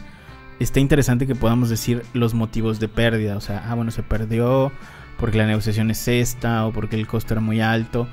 está 0.59 0.79
interesante 0.79 1.27
que 1.27 1.35
podamos 1.35 1.69
decir 1.69 2.03
los 2.13 2.33
motivos 2.33 2.79
de 2.79 2.87
pérdida. 2.87 3.37
O 3.37 3.41
sea, 3.41 3.65
ah, 3.69 3.75
bueno, 3.75 3.91
se 3.91 4.03
perdió 4.03 4.71
porque 5.17 5.37
la 5.37 5.47
negociación 5.47 5.91
es 5.91 6.07
esta 6.07 6.65
o 6.65 6.71
porque 6.71 6.95
el 6.95 7.07
costo 7.07 7.33
era 7.33 7.41
muy 7.41 7.61
alto. 7.61 8.07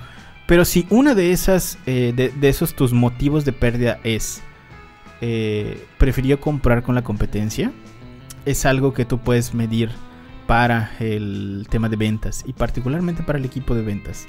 Pero 0.47 0.65
si 0.65 0.87
una 0.91 1.15
de 1.15 1.33
esas, 1.33 1.79
eh, 1.87 2.13
de, 2.15 2.49
esos 2.49 2.75
tus 2.75 2.93
motivos 2.93 3.45
de 3.45 3.53
pérdida 3.53 3.99
es, 4.05 4.43
eh, 5.21 5.85
prefirió 5.99 6.41
comprar 6.41 6.83
con 6.83 6.95
la 6.95 7.03
competencia, 7.03 7.73
es 8.45 8.65
algo 8.65 8.95
que 8.95 9.05
tú 9.05 9.19
puedes 9.19 9.55
medir 9.55 9.91
para 10.47 10.93
el 11.01 11.67
tema 11.69 11.89
de 11.89 11.97
ventas 11.97 12.45
y 12.47 12.53
particularmente 12.53 13.25
para 13.25 13.39
el 13.39 13.45
equipo 13.45 13.75
de 13.75 13.83
ventas. 13.83 14.27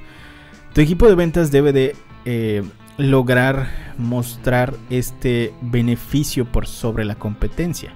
Tu 0.73 0.81
equipo 0.81 1.07
de 1.07 1.15
ventas 1.15 1.51
debe 1.51 1.71
de 1.71 1.95
eh, 2.25 2.63
lograr 2.97 3.93
mostrar 3.97 4.73
este 4.89 5.53
beneficio 5.61 6.51
por 6.51 6.65
sobre 6.65 7.05
la 7.05 7.15
competencia. 7.15 7.93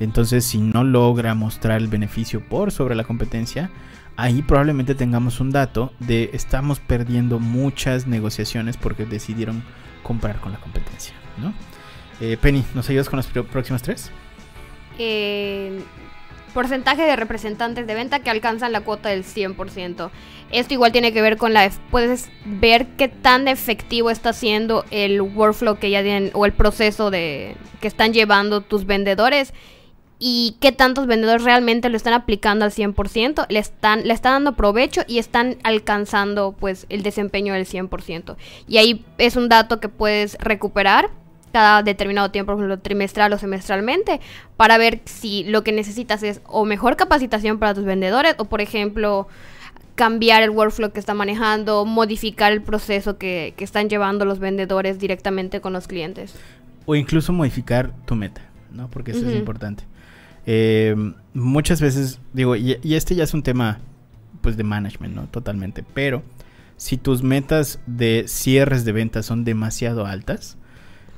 Entonces, 0.00 0.44
si 0.44 0.58
no 0.58 0.84
logra 0.84 1.34
mostrar 1.34 1.80
el 1.80 1.88
beneficio 1.88 2.40
por 2.40 2.70
sobre 2.70 2.94
la 2.94 3.04
competencia, 3.04 3.70
ahí 4.16 4.42
probablemente 4.42 4.94
tengamos 4.94 5.40
un 5.40 5.50
dato 5.50 5.92
de 5.98 6.30
estamos 6.32 6.80
perdiendo 6.80 7.38
muchas 7.38 8.06
negociaciones 8.06 8.76
porque 8.76 9.04
decidieron 9.04 9.62
comprar 10.02 10.40
con 10.40 10.52
la 10.52 10.58
competencia. 10.58 11.14
¿no? 11.38 11.52
Eh, 12.20 12.36
Penny, 12.40 12.64
¿nos 12.74 12.88
ayudas 12.88 13.08
con 13.08 13.18
las 13.18 13.26
próximas 13.26 13.82
tres? 13.82 14.10
Eh, 14.98 15.80
porcentaje 16.52 17.02
de 17.02 17.14
representantes 17.14 17.86
de 17.86 17.94
venta 17.94 18.20
que 18.20 18.30
alcanzan 18.30 18.72
la 18.72 18.80
cuota 18.80 19.08
del 19.10 19.24
100%. 19.24 20.10
Esto 20.50 20.74
igual 20.74 20.92
tiene 20.92 21.12
que 21.12 21.22
ver 21.22 21.36
con 21.36 21.52
la... 21.52 21.70
Puedes 21.90 22.30
ver 22.44 22.86
qué 22.96 23.06
tan 23.06 23.46
efectivo 23.48 24.10
está 24.10 24.32
siendo 24.32 24.84
el 24.90 25.20
workflow 25.20 25.78
que 25.78 25.90
ya 25.90 26.02
tienen 26.02 26.30
o 26.34 26.46
el 26.46 26.52
proceso 26.52 27.10
de 27.10 27.56
que 27.80 27.86
están 27.86 28.12
llevando 28.12 28.62
tus 28.62 28.86
vendedores 28.86 29.52
y 30.18 30.56
qué 30.60 30.72
tantos 30.72 31.06
vendedores 31.06 31.44
realmente 31.44 31.88
lo 31.88 31.96
están 31.96 32.12
aplicando 32.12 32.64
al 32.64 32.72
100%, 32.72 33.46
le 33.48 33.58
están, 33.58 34.06
le 34.06 34.12
están 34.12 34.32
dando 34.34 34.56
provecho 34.56 35.02
y 35.06 35.18
están 35.18 35.56
alcanzando 35.62 36.52
pues 36.58 36.86
el 36.88 37.02
desempeño 37.02 37.54
del 37.54 37.66
100%. 37.66 38.36
Y 38.66 38.78
ahí 38.78 39.04
es 39.18 39.36
un 39.36 39.48
dato 39.48 39.78
que 39.80 39.88
puedes 39.88 40.36
recuperar 40.40 41.10
cada 41.52 41.82
determinado 41.82 42.30
tiempo, 42.30 42.52
por 42.52 42.60
ejemplo, 42.60 42.78
trimestral 42.80 43.32
o 43.32 43.38
semestralmente, 43.38 44.20
para 44.56 44.76
ver 44.76 45.00
si 45.04 45.44
lo 45.44 45.62
que 45.62 45.72
necesitas 45.72 46.22
es 46.22 46.40
o 46.46 46.64
mejor 46.64 46.96
capacitación 46.96 47.58
para 47.58 47.74
tus 47.74 47.84
vendedores 47.84 48.34
o, 48.38 48.44
por 48.46 48.60
ejemplo, 48.60 49.28
cambiar 49.94 50.42
el 50.42 50.50
workflow 50.50 50.92
que 50.92 51.00
están 51.00 51.16
manejando, 51.16 51.84
modificar 51.84 52.52
el 52.52 52.62
proceso 52.62 53.18
que, 53.18 53.54
que 53.56 53.64
están 53.64 53.88
llevando 53.88 54.24
los 54.24 54.40
vendedores 54.40 54.98
directamente 54.98 55.60
con 55.60 55.72
los 55.72 55.88
clientes. 55.88 56.34
O 56.86 56.94
incluso 56.94 57.32
modificar 57.32 57.92
tu 58.04 58.14
meta, 58.14 58.42
¿no? 58.72 58.88
Porque 58.90 59.12
eso 59.12 59.20
uh 59.20 59.24
-huh. 59.24 59.30
es 59.30 59.36
importante. 59.36 59.84
Eh, 60.50 60.96
muchas 61.34 61.80
veces, 61.82 62.20
digo, 62.32 62.56
y, 62.56 62.78
y, 62.82 62.94
este 62.94 63.14
ya 63.14 63.24
es 63.24 63.34
un 63.34 63.42
tema 63.42 63.80
pues 64.40 64.56
de 64.56 64.64
management, 64.64 65.14
¿no? 65.14 65.26
Totalmente. 65.26 65.84
Pero 65.92 66.22
si 66.78 66.96
tus 66.96 67.22
metas 67.22 67.80
de 67.86 68.24
cierres 68.28 68.86
de 68.86 68.92
ventas 68.92 69.26
son 69.26 69.44
demasiado 69.44 70.06
altas, 70.06 70.56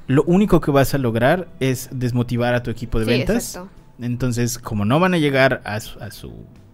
lo 0.09 0.25
único 0.25 0.61
que 0.61 0.73
vas 0.73 0.95
a 0.95 0.99
lograr 0.99 1.47
es 1.61 1.91
desmotivar 1.93 2.55
a 2.55 2.65
tu 2.65 2.73
equipo 2.73 2.99
de 2.99 3.05
sí, 3.05 3.11
ventas. 3.13 3.55
Exacto. 3.55 3.71
Entonces, 4.01 4.59
como 4.59 4.85
no 4.85 4.99
van 4.99 5.15
a 5.15 5.19
llegar 5.19 5.63
a 5.65 5.79
su, 5.79 6.01
a 6.01 6.11
su, 6.11 6.33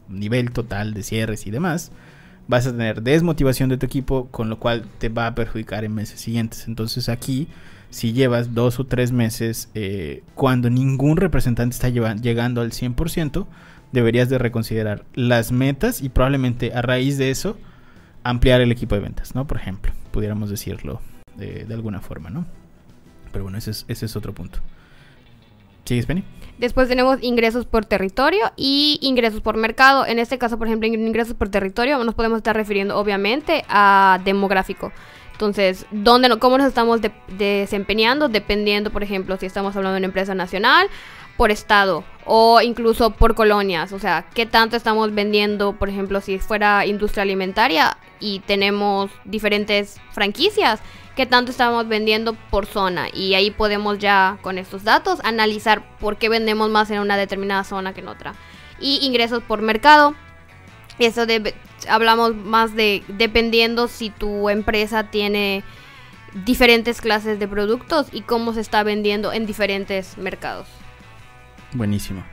nivel 0.09 0.53
total 0.53 0.95
de 0.95 1.03
cierres 1.03 1.47
y 1.47 1.51
demás, 1.51 1.91
vas 2.49 2.67
a 2.67 2.71
tener 2.71 3.03
desmotivación 3.03 3.69
de 3.69 3.77
tu 3.77 3.85
equipo, 3.85 4.29
con 4.31 4.49
lo 4.49 4.59
cual 4.59 4.87
te 4.99 5.09
va 5.09 5.27
a 5.27 5.35
perjudicar 5.35 5.85
en 5.85 5.95
meses 5.95 6.21
siguientes. 6.21 6.69
Entonces 6.69 7.11
aquí, 7.11 7.49
si 7.91 8.13
llevas 8.13 8.55
dos 8.55 8.79
o 8.81 8.85
tres 8.85 9.13
meses 9.13 9.71
eh, 9.75 10.23
cuando 10.35 10.71
ningún 10.71 11.17
representante 11.17 11.75
está 11.75 11.89
llegando 11.89 12.61
al 12.61 12.73
100%, 12.73 13.47
deberías 13.93 14.29
de 14.29 14.39
reconsiderar 14.39 15.05
las 15.15 15.53
metas 15.53 16.03
y 16.03 16.09
probablemente 16.09 16.73
a 16.75 16.83
raíz 16.83 17.19
de 17.19 17.31
eso 17.31 17.57
ampliar 18.25 18.61
el 18.61 18.73
equipo 18.73 18.95
de 18.95 19.01
ventas, 19.01 19.35
¿no? 19.35 19.47
Por 19.47 19.57
ejemplo, 19.57 19.93
pudiéramos 20.11 20.51
decirlo 20.51 21.01
de, 21.37 21.65
de 21.65 21.75
alguna 21.75 22.01
forma, 22.01 22.29
¿no? 22.31 22.47
Pero 23.33 23.45
bueno, 23.45 23.59
ese 23.59 23.71
es, 23.71 23.85
ese 23.89 24.07
es 24.07 24.17
otro 24.17 24.35
punto. 24.35 24.59
¿Sigues, 25.87 26.07
Penny? 26.07 26.25
Después 26.59 26.89
tenemos 26.89 27.23
ingresos 27.23 27.65
por 27.65 27.85
territorio 27.85 28.51
y 28.57 28.99
ingresos 29.03 29.41
por 29.41 29.57
mercado. 29.57 30.05
En 30.05 30.19
este 30.19 30.37
caso, 30.37 30.59
por 30.59 30.67
ejemplo, 30.67 30.89
ingresos 30.89 31.35
por 31.35 31.49
territorio 31.49 32.03
nos 32.03 32.15
podemos 32.15 32.39
estar 32.39 32.57
refiriendo 32.57 32.99
obviamente 32.99 33.65
a 33.69 34.21
demográfico. 34.25 34.91
Entonces, 35.37 35.85
¿dónde, 35.91 36.35
¿cómo 36.39 36.57
nos 36.57 36.67
estamos 36.67 37.03
de, 37.03 37.13
desempeñando? 37.29 38.31
Dependiendo, 38.31 38.91
por 38.91 39.03
ejemplo, 39.03 39.37
si 39.37 39.45
estamos 39.45 39.77
hablando 39.77 39.93
de 39.95 39.99
una 39.99 40.07
empresa 40.07 40.35
nacional, 40.35 40.89
por 41.37 41.51
estado 41.51 42.05
o 42.25 42.63
incluso 42.63 43.11
por 43.11 43.35
colonias. 43.35 43.93
O 43.93 43.99
sea, 43.99 44.25
¿qué 44.33 44.47
tanto 44.47 44.77
estamos 44.77 45.15
vendiendo, 45.15 45.75
por 45.75 45.91
ejemplo, 45.91 46.23
si 46.23 46.39
fuera 46.39 46.87
industria 46.87 47.23
alimentaria 47.23 47.99
y 48.19 48.41
tenemos 48.41 49.11
diferentes 49.27 50.01
franquicias? 50.13 50.81
qué 51.17 51.25
tanto 51.25 51.51
estamos 51.51 51.89
vendiendo 51.89 52.35
por 52.51 52.67
zona 52.67 53.09
y 53.13 53.33
ahí 53.35 53.51
podemos 53.51 53.99
ya 53.99 54.39
con 54.43 54.59
estos 54.59 54.85
datos 54.85 55.19
analizar 55.25 55.99
por 55.99 56.19
qué 56.19 56.29
vendemos 56.29 56.69
más 56.69 56.91
en 56.91 57.01
una 57.01 57.17
determinada 57.17 57.65
zona 57.65 57.95
que 57.95 58.03
en 58.03 58.09
otra. 58.09 58.35
Y 58.79 58.99
ingresos 59.01 59.43
por 59.43 59.63
mercado. 59.63 60.15
Eso 60.99 61.25
de, 61.25 61.55
hablamos 61.89 62.35
más 62.35 62.75
de 62.75 63.03
dependiendo 63.09 63.89
si 63.89 64.11
tu 64.11 64.49
empresa 64.49 65.11
tiene 65.11 65.65
diferentes 66.45 67.01
clases 67.01 67.39
de 67.39 67.49
productos 67.49 68.09
y 68.13 68.23
cómo 68.23 68.53
se 68.53 68.61
está 68.61 68.83
vendiendo 68.83 69.33
en 69.33 69.47
diferentes 69.47 70.19
mercados. 70.19 70.69
Buenísimo. 71.73 72.25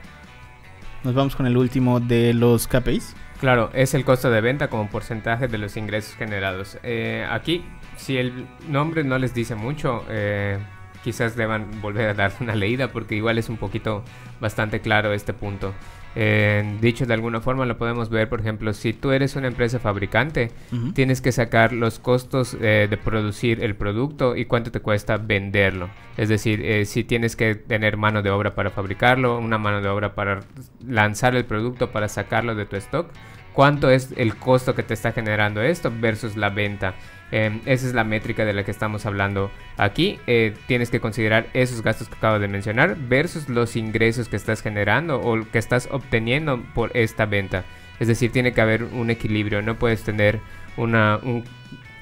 Nos 1.02 1.14
vamos 1.14 1.36
con 1.36 1.46
el 1.46 1.56
último 1.56 2.00
de 2.00 2.34
los 2.34 2.66
KPIs. 2.66 3.14
Claro, 3.40 3.70
es 3.74 3.94
el 3.94 4.04
costo 4.04 4.30
de 4.30 4.40
venta 4.40 4.68
como 4.68 4.88
porcentaje 4.88 5.48
de 5.48 5.58
los 5.58 5.76
ingresos 5.76 6.14
generados. 6.14 6.78
Eh, 6.82 7.26
aquí 7.30 7.62
si 7.96 8.16
el 8.18 8.46
nombre 8.68 9.04
no 9.04 9.18
les 9.18 9.34
dice 9.34 9.54
mucho, 9.54 10.04
eh, 10.08 10.58
quizás 11.02 11.36
deban 11.36 11.80
volver 11.80 12.08
a 12.08 12.14
dar 12.14 12.32
una 12.40 12.54
leída 12.54 12.88
porque 12.88 13.14
igual 13.14 13.38
es 13.38 13.48
un 13.48 13.56
poquito 13.56 14.02
bastante 14.40 14.80
claro 14.80 15.12
este 15.12 15.32
punto. 15.32 15.74
Eh, 16.16 16.78
dicho 16.80 17.06
de 17.06 17.14
alguna 17.14 17.40
forma, 17.40 17.66
lo 17.66 17.76
podemos 17.76 18.08
ver, 18.08 18.28
por 18.28 18.40
ejemplo, 18.40 18.72
si 18.72 18.92
tú 18.92 19.10
eres 19.10 19.36
una 19.36 19.48
empresa 19.48 19.78
fabricante, 19.78 20.50
tienes 20.94 21.20
que 21.20 21.32
sacar 21.32 21.72
los 21.72 21.98
costos 21.98 22.56
eh, 22.60 22.86
de 22.88 22.96
producir 22.96 23.62
el 23.64 23.74
producto 23.74 24.36
y 24.36 24.44
cuánto 24.44 24.70
te 24.70 24.80
cuesta 24.80 25.16
venderlo. 25.16 25.90
Es 26.16 26.28
decir, 26.28 26.64
eh, 26.64 26.84
si 26.84 27.04
tienes 27.04 27.36
que 27.36 27.54
tener 27.54 27.96
mano 27.96 28.22
de 28.22 28.30
obra 28.30 28.54
para 28.54 28.70
fabricarlo, 28.70 29.38
una 29.38 29.58
mano 29.58 29.80
de 29.80 29.88
obra 29.88 30.14
para 30.14 30.40
lanzar 30.86 31.34
el 31.34 31.44
producto, 31.44 31.90
para 31.90 32.08
sacarlo 32.08 32.54
de 32.54 32.66
tu 32.66 32.76
stock, 32.76 33.08
cuánto 33.52 33.90
es 33.90 34.12
el 34.16 34.36
costo 34.36 34.74
que 34.74 34.82
te 34.82 34.94
está 34.94 35.12
generando 35.12 35.62
esto 35.62 35.92
versus 35.94 36.36
la 36.36 36.50
venta. 36.50 36.94
Eh, 37.36 37.60
esa 37.66 37.88
es 37.88 37.94
la 37.94 38.04
métrica 38.04 38.44
de 38.44 38.52
la 38.52 38.62
que 38.62 38.70
estamos 38.70 39.06
hablando 39.06 39.50
aquí. 39.76 40.20
Eh, 40.28 40.54
tienes 40.68 40.88
que 40.88 41.00
considerar 41.00 41.48
esos 41.52 41.82
gastos 41.82 42.08
que 42.08 42.14
acabo 42.14 42.38
de 42.38 42.46
mencionar 42.46 42.96
versus 42.96 43.48
los 43.48 43.74
ingresos 43.74 44.28
que 44.28 44.36
estás 44.36 44.62
generando 44.62 45.20
o 45.20 45.44
que 45.50 45.58
estás 45.58 45.88
obteniendo 45.90 46.62
por 46.74 46.96
esta 46.96 47.26
venta. 47.26 47.64
Es 47.98 48.06
decir, 48.06 48.30
tiene 48.30 48.52
que 48.52 48.60
haber 48.60 48.84
un 48.84 49.10
equilibrio. 49.10 49.62
No 49.62 49.74
puedes 49.74 50.04
tener 50.04 50.38
una, 50.76 51.18
un 51.24 51.42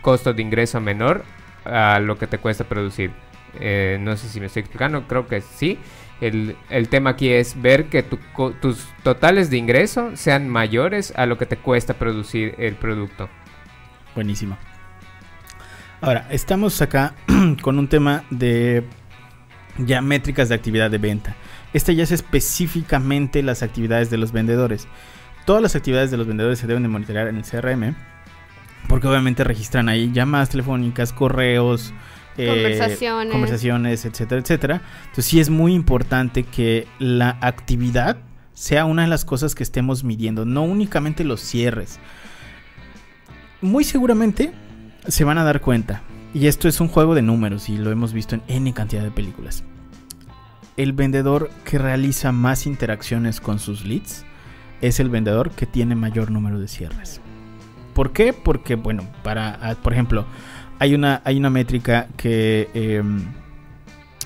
costo 0.02 0.34
de 0.34 0.42
ingreso 0.42 0.82
menor 0.82 1.24
a 1.64 1.98
lo 1.98 2.18
que 2.18 2.26
te 2.26 2.36
cuesta 2.36 2.64
producir. 2.64 3.10
Eh, 3.58 3.96
no 4.02 4.18
sé 4.18 4.28
si 4.28 4.38
me 4.38 4.46
estoy 4.46 4.60
explicando, 4.60 5.08
creo 5.08 5.26
que 5.28 5.40
sí. 5.40 5.78
El, 6.20 6.56
el 6.68 6.90
tema 6.90 7.10
aquí 7.10 7.30
es 7.30 7.60
ver 7.60 7.86
que 7.86 8.02
tu 8.02 8.18
tus 8.60 8.86
totales 9.02 9.48
de 9.48 9.56
ingreso 9.56 10.14
sean 10.14 10.46
mayores 10.50 11.14
a 11.16 11.24
lo 11.24 11.38
que 11.38 11.46
te 11.46 11.56
cuesta 11.56 11.94
producir 11.94 12.54
el 12.58 12.74
producto. 12.74 13.30
Buenísimo. 14.14 14.58
Ahora, 16.02 16.26
estamos 16.30 16.82
acá 16.82 17.14
con 17.62 17.78
un 17.78 17.86
tema 17.86 18.24
de 18.28 18.82
ya 19.78 20.02
métricas 20.02 20.48
de 20.48 20.56
actividad 20.56 20.90
de 20.90 20.98
venta. 20.98 21.36
Esta 21.72 21.92
ya 21.92 22.02
es 22.02 22.10
específicamente 22.10 23.40
las 23.40 23.62
actividades 23.62 24.10
de 24.10 24.18
los 24.18 24.32
vendedores. 24.32 24.88
Todas 25.46 25.62
las 25.62 25.76
actividades 25.76 26.10
de 26.10 26.16
los 26.16 26.26
vendedores 26.26 26.58
se 26.58 26.66
deben 26.66 26.82
de 26.82 26.88
monitorear 26.88 27.28
en 27.28 27.36
el 27.36 27.44
CRM. 27.44 27.94
Porque 28.88 29.06
obviamente 29.06 29.44
registran 29.44 29.88
ahí 29.88 30.10
llamadas 30.12 30.50
telefónicas, 30.50 31.12
correos, 31.12 31.94
eh, 32.36 32.48
Conversaciones. 32.48 33.32
conversaciones, 33.32 34.04
etcétera, 34.04 34.40
etcétera. 34.40 34.82
Entonces 35.02 35.26
sí 35.26 35.38
es 35.38 35.50
muy 35.50 35.72
importante 35.72 36.42
que 36.42 36.88
la 36.98 37.38
actividad 37.40 38.16
sea 38.54 38.86
una 38.86 39.02
de 39.02 39.08
las 39.08 39.24
cosas 39.24 39.54
que 39.54 39.62
estemos 39.62 40.02
midiendo, 40.02 40.44
no 40.44 40.64
únicamente 40.64 41.22
los 41.22 41.40
cierres. 41.40 42.00
Muy 43.60 43.84
seguramente 43.84 44.52
se 45.06 45.24
van 45.24 45.38
a 45.38 45.44
dar 45.44 45.60
cuenta, 45.60 46.02
y 46.34 46.46
esto 46.46 46.68
es 46.68 46.80
un 46.80 46.88
juego 46.88 47.14
de 47.14 47.22
números 47.22 47.68
y 47.68 47.76
lo 47.76 47.90
hemos 47.90 48.12
visto 48.12 48.34
en 48.34 48.42
N 48.48 48.72
cantidad 48.72 49.02
de 49.02 49.10
películas. 49.10 49.64
El 50.76 50.92
vendedor 50.94 51.50
que 51.64 51.78
realiza 51.78 52.32
más 52.32 52.66
interacciones 52.66 53.40
con 53.40 53.58
sus 53.58 53.84
leads 53.84 54.24
es 54.80 54.98
el 55.00 55.10
vendedor 55.10 55.50
que 55.50 55.66
tiene 55.66 55.94
mayor 55.94 56.30
número 56.30 56.58
de 56.58 56.68
cierres. 56.68 57.20
¿Por 57.94 58.12
qué? 58.12 58.32
Porque, 58.32 58.76
bueno, 58.76 59.06
para, 59.22 59.58
ah, 59.60 59.74
por 59.74 59.92
ejemplo, 59.92 60.24
hay 60.78 60.94
una, 60.94 61.20
hay 61.24 61.36
una 61.36 61.50
métrica 61.50 62.08
que, 62.16 62.70
em, 62.72 63.26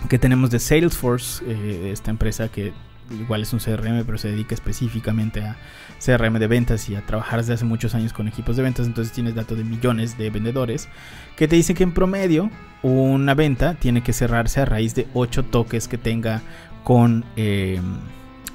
que 0.09 0.19
tenemos 0.19 0.51
de 0.51 0.61
Salesforce, 0.61 1.45
eh, 1.45 1.91
esta 1.93 2.13
empresa 2.13 2.49
que 2.49 2.73
igual 3.11 3.43
es 3.43 3.53
un 3.53 3.59
CRM, 3.59 4.05
pero 4.05 4.19
se 4.19 4.29
dedica 4.29 4.55
específicamente 4.55 5.43
a 5.43 5.57
CRM 6.05 6.39
de 6.39 6.47
ventas 6.47 6.89
y 6.89 6.97
a 6.97 7.05
trabajar 7.05 7.41
desde 7.41 7.55
hace 7.55 7.65
muchos 7.65 7.95
años 7.95 8.13
con 8.13 8.29
equipos 8.29 8.57
de 8.57 8.63
ventas, 8.63 8.87
entonces 8.87 9.13
tienes 9.13 9.35
datos 9.35 9.57
de 9.57 9.65
millones 9.65 10.19
de 10.19 10.31
vendedores 10.31 10.89
que 11.37 11.49
te 11.49 11.57
dicen 11.57 11.77
que 11.77 11.83
en 11.83 11.93
promedio 11.93 12.51
una 12.83 13.35
venta 13.35 13.75
tiene 13.75 14.03
que 14.03 14.13
cerrarse 14.13 14.61
a 14.61 14.65
raíz 14.65 14.95
de 14.95 15.07
8 15.15 15.45
toques 15.45 15.89
que 15.89 15.99
tenga 15.99 16.43
con, 16.85 17.25
eh, 17.37 17.81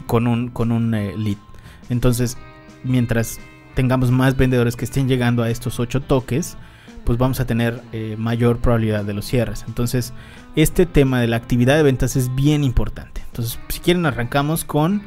con 0.07 0.27
un, 0.27 0.49
con 0.49 0.71
un 0.71 0.93
eh, 0.93 1.15
lead. 1.17 1.37
Entonces, 1.89 2.37
mientras 2.83 3.39
tengamos 3.75 4.11
más 4.11 4.37
vendedores 4.37 4.75
que 4.75 4.85
estén 4.85 5.07
llegando 5.07 5.43
a 5.43 5.49
estos 5.49 5.79
8 5.79 6.01
toques, 6.01 6.57
pues 7.03 7.17
vamos 7.17 7.39
a 7.39 7.45
tener 7.45 7.81
eh, 7.91 8.15
mayor 8.17 8.59
probabilidad 8.59 9.03
de 9.03 9.13
los 9.13 9.25
cierres. 9.25 9.65
Entonces, 9.67 10.13
este 10.55 10.85
tema 10.85 11.19
de 11.19 11.27
la 11.27 11.35
actividad 11.35 11.75
de 11.75 11.83
ventas 11.83 12.15
es 12.15 12.33
bien 12.35 12.63
importante. 12.63 13.10
Entonces, 13.31 13.59
si 13.69 13.79
quieren, 13.79 14.05
arrancamos 14.05 14.65
con 14.65 15.01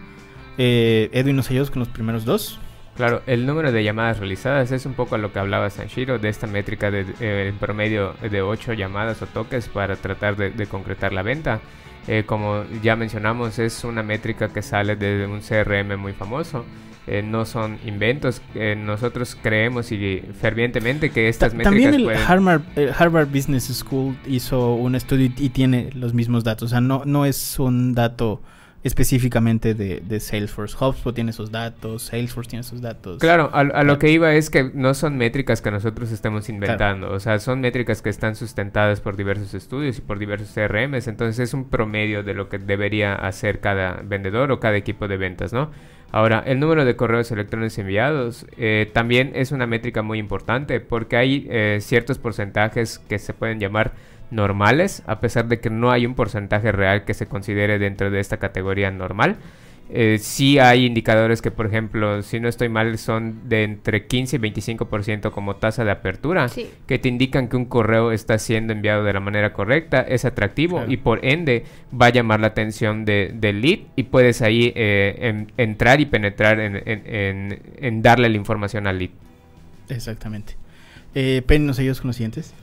eh, 0.57 1.11
Edwin 1.12 1.37
nos 1.37 1.49
con 1.49 1.81
los 1.81 1.88
primeros 1.88 2.25
dos. 2.25 2.59
Claro, 2.97 3.23
el 3.26 3.45
número 3.45 3.73
de 3.73 3.83
llamadas 3.83 4.19
realizadas 4.19 4.71
es 4.71 4.87
un 4.87 4.95
poco 4.95 5.16
a 5.16 5.19
lo 5.19 5.33
que 5.33 5.40
hablaba 5.40 5.69
Sanshiro 5.69 6.19
de 6.19 6.28
esta 6.28 6.47
métrica 6.47 6.93
de 6.93 7.04
eh, 7.19 7.52
promedio 7.59 8.14
de 8.23 8.40
8 8.40 8.73
llamadas 8.75 9.21
o 9.21 9.26
toques 9.26 9.69
para 9.69 9.97
tratar 9.97 10.37
de, 10.37 10.50
de 10.50 10.66
concretar 10.66 11.12
la 11.12 11.23
venta. 11.23 11.61
Eh, 12.06 12.25
como 12.25 12.65
ya 12.82 12.97
mencionamos, 12.97 13.58
es 13.58 13.82
una 13.82 14.02
métrica 14.02 14.49
que 14.49 14.63
sale 14.63 14.95
de 14.97 15.26
un 15.26 15.41
CRM 15.41 15.99
muy 15.99 16.13
famoso. 16.13 16.65
Eh, 17.06 17.23
no 17.23 17.45
son 17.45 17.78
inventos. 17.84 18.40
Eh, 18.54 18.76
nosotros 18.76 19.36
creemos 19.43 19.93
y 19.93 20.23
fervientemente 20.40 21.10
que 21.10 21.28
estas 21.28 21.50
Ta- 21.52 21.56
métricas 21.58 21.73
También 21.82 21.95
el 21.95 22.04
pueden- 22.04 22.23
Harvard, 22.26 22.62
eh, 22.76 22.90
Harvard 22.97 23.28
Business 23.28 23.64
School 23.64 24.17
hizo 24.26 24.75
un 24.75 24.95
estudio 24.95 25.26
y, 25.26 25.34
y 25.47 25.49
tiene 25.50 25.90
los 25.95 26.14
mismos 26.14 26.45
datos. 26.45 26.67
O 26.67 26.71
sea, 26.71 26.80
no, 26.80 27.02
no 27.04 27.26
es 27.26 27.58
un 27.58 27.95
dato 27.95 28.40
específicamente 28.88 29.75
de, 29.75 30.00
de 30.06 30.21
Salesforce. 30.21 30.76
HubSpot 30.78 31.14
tiene 31.14 31.30
esos 31.30 31.50
datos, 31.50 32.02
Salesforce 32.04 32.50
tiene 32.50 32.60
esos 32.60 32.80
datos. 32.82 33.19
Claro, 33.19 33.50
a, 33.54 33.60
a 33.60 33.82
lo 33.82 33.99
que 33.99 34.10
iba 34.10 34.34
es 34.34 34.50
que 34.50 34.71
no 34.75 34.93
son 34.95 35.17
métricas 35.17 35.62
que 35.62 35.71
nosotros 35.71 36.12
estemos 36.12 36.49
inventando, 36.50 37.10
o 37.10 37.19
sea, 37.19 37.38
son 37.38 37.60
métricas 37.60 38.02
que 38.02 38.10
están 38.10 38.36
sustentadas 38.36 39.00
por 39.00 39.17
diversos 39.17 39.54
estudios 39.54 39.99
y 39.99 40.00
por 40.02 40.19
diversos 40.19 40.50
CRMs, 40.54 41.08
entonces 41.08 41.38
es 41.38 41.54
un 41.54 41.71
promedio 41.71 42.23
de 42.23 42.34
lo 42.34 42.50
que 42.50 42.58
debería 42.58 43.14
hacer 43.14 43.60
cada 43.60 44.02
vendedor 44.04 44.52
o 44.52 44.60
cada 44.60 44.76
equipo 44.76 45.08
de 45.08 45.17
ventas, 45.17 45.54
¿no? 45.54 45.71
Ahora, 46.12 46.43
el 46.47 46.60
número 46.60 46.84
de 46.84 46.97
correos 46.97 47.30
electrónicos 47.32 47.78
enviados 47.78 48.47
eh, 48.56 48.90
también 48.93 49.32
es 49.34 49.50
una 49.50 49.67
métrica 49.67 50.02
muy 50.02 50.19
importante 50.19 50.80
porque 50.80 51.17
hay 51.17 51.47
eh, 51.50 51.78
ciertos 51.80 52.19
porcentajes 52.19 53.00
que 53.00 53.19
se 53.19 53.34
pueden 53.34 53.58
llamar 53.58 53.93
normales, 54.30 55.02
a 55.06 55.21
pesar 55.21 55.49
de 55.49 55.60
que 55.60 55.71
no 55.71 55.90
hay 55.90 56.06
un 56.06 56.14
porcentaje 56.14 56.73
real 56.73 57.04
que 57.04 57.14
se 57.14 57.26
considere 57.26 57.78
dentro 57.78 58.10
de 58.10 58.21
esta 58.21 58.36
categoría 58.36 58.90
normal. 58.90 59.36
Eh, 59.90 60.18
sí 60.18 60.58
hay 60.58 60.86
indicadores 60.86 61.42
que, 61.42 61.50
por 61.50 61.66
ejemplo, 61.66 62.23
si 62.23 62.40
no 62.40 62.49
estoy 62.49 62.68
mal, 62.70 62.97
son 62.99 63.49
de 63.49 63.64
entre 63.64 64.06
15 64.06 64.36
y 64.36 64.38
25% 64.38 65.30
como 65.30 65.56
tasa 65.56 65.84
de 65.84 65.90
apertura, 65.90 66.49
Sí. 66.49 66.68
que 66.86 66.99
te 66.99 67.08
indican 67.08 67.49
que 67.49 67.56
un 67.56 67.66
correo 67.66 68.10
está 68.10 68.38
siendo 68.38 68.73
enviado 68.73 69.04
de 69.04 69.12
la 69.12 69.20
manera 69.20 69.52
correcta, 69.52 70.00
es 70.00 70.25
atractivo 70.25 70.78
Claro. 70.78 70.90
y 70.92 70.97
por 70.97 71.25
ende 71.25 71.64
va 71.92 72.06
a 72.06 72.10
llamar 72.10 72.40
la 72.40 72.47
atención 72.49 73.04
de- 73.04 73.32
del 73.34 73.60
lead 73.60 73.80
y 73.94 74.04
puedes 74.04 74.40
ahí 74.42 74.73
eh, 74.75 75.16
en- 75.20 75.52
entrar 75.58 76.00
y 76.00 76.06
penetrar 76.06 76.60
en, 76.60 76.76
en- 76.76 77.02
en- 77.06 77.62
en 77.78 78.02
darle 78.02 78.28
la 78.30 78.36
información 78.36 78.86
al 78.86 78.99
lead. 78.99 79.10
Exactamente. 79.90 80.54
Eh, 81.14 81.42
Penny, 81.47 81.64
¿nos 81.66 81.78
ayudas 81.78 82.00
con 82.00 82.08
los 82.08 82.16
siguientes? 82.16 82.54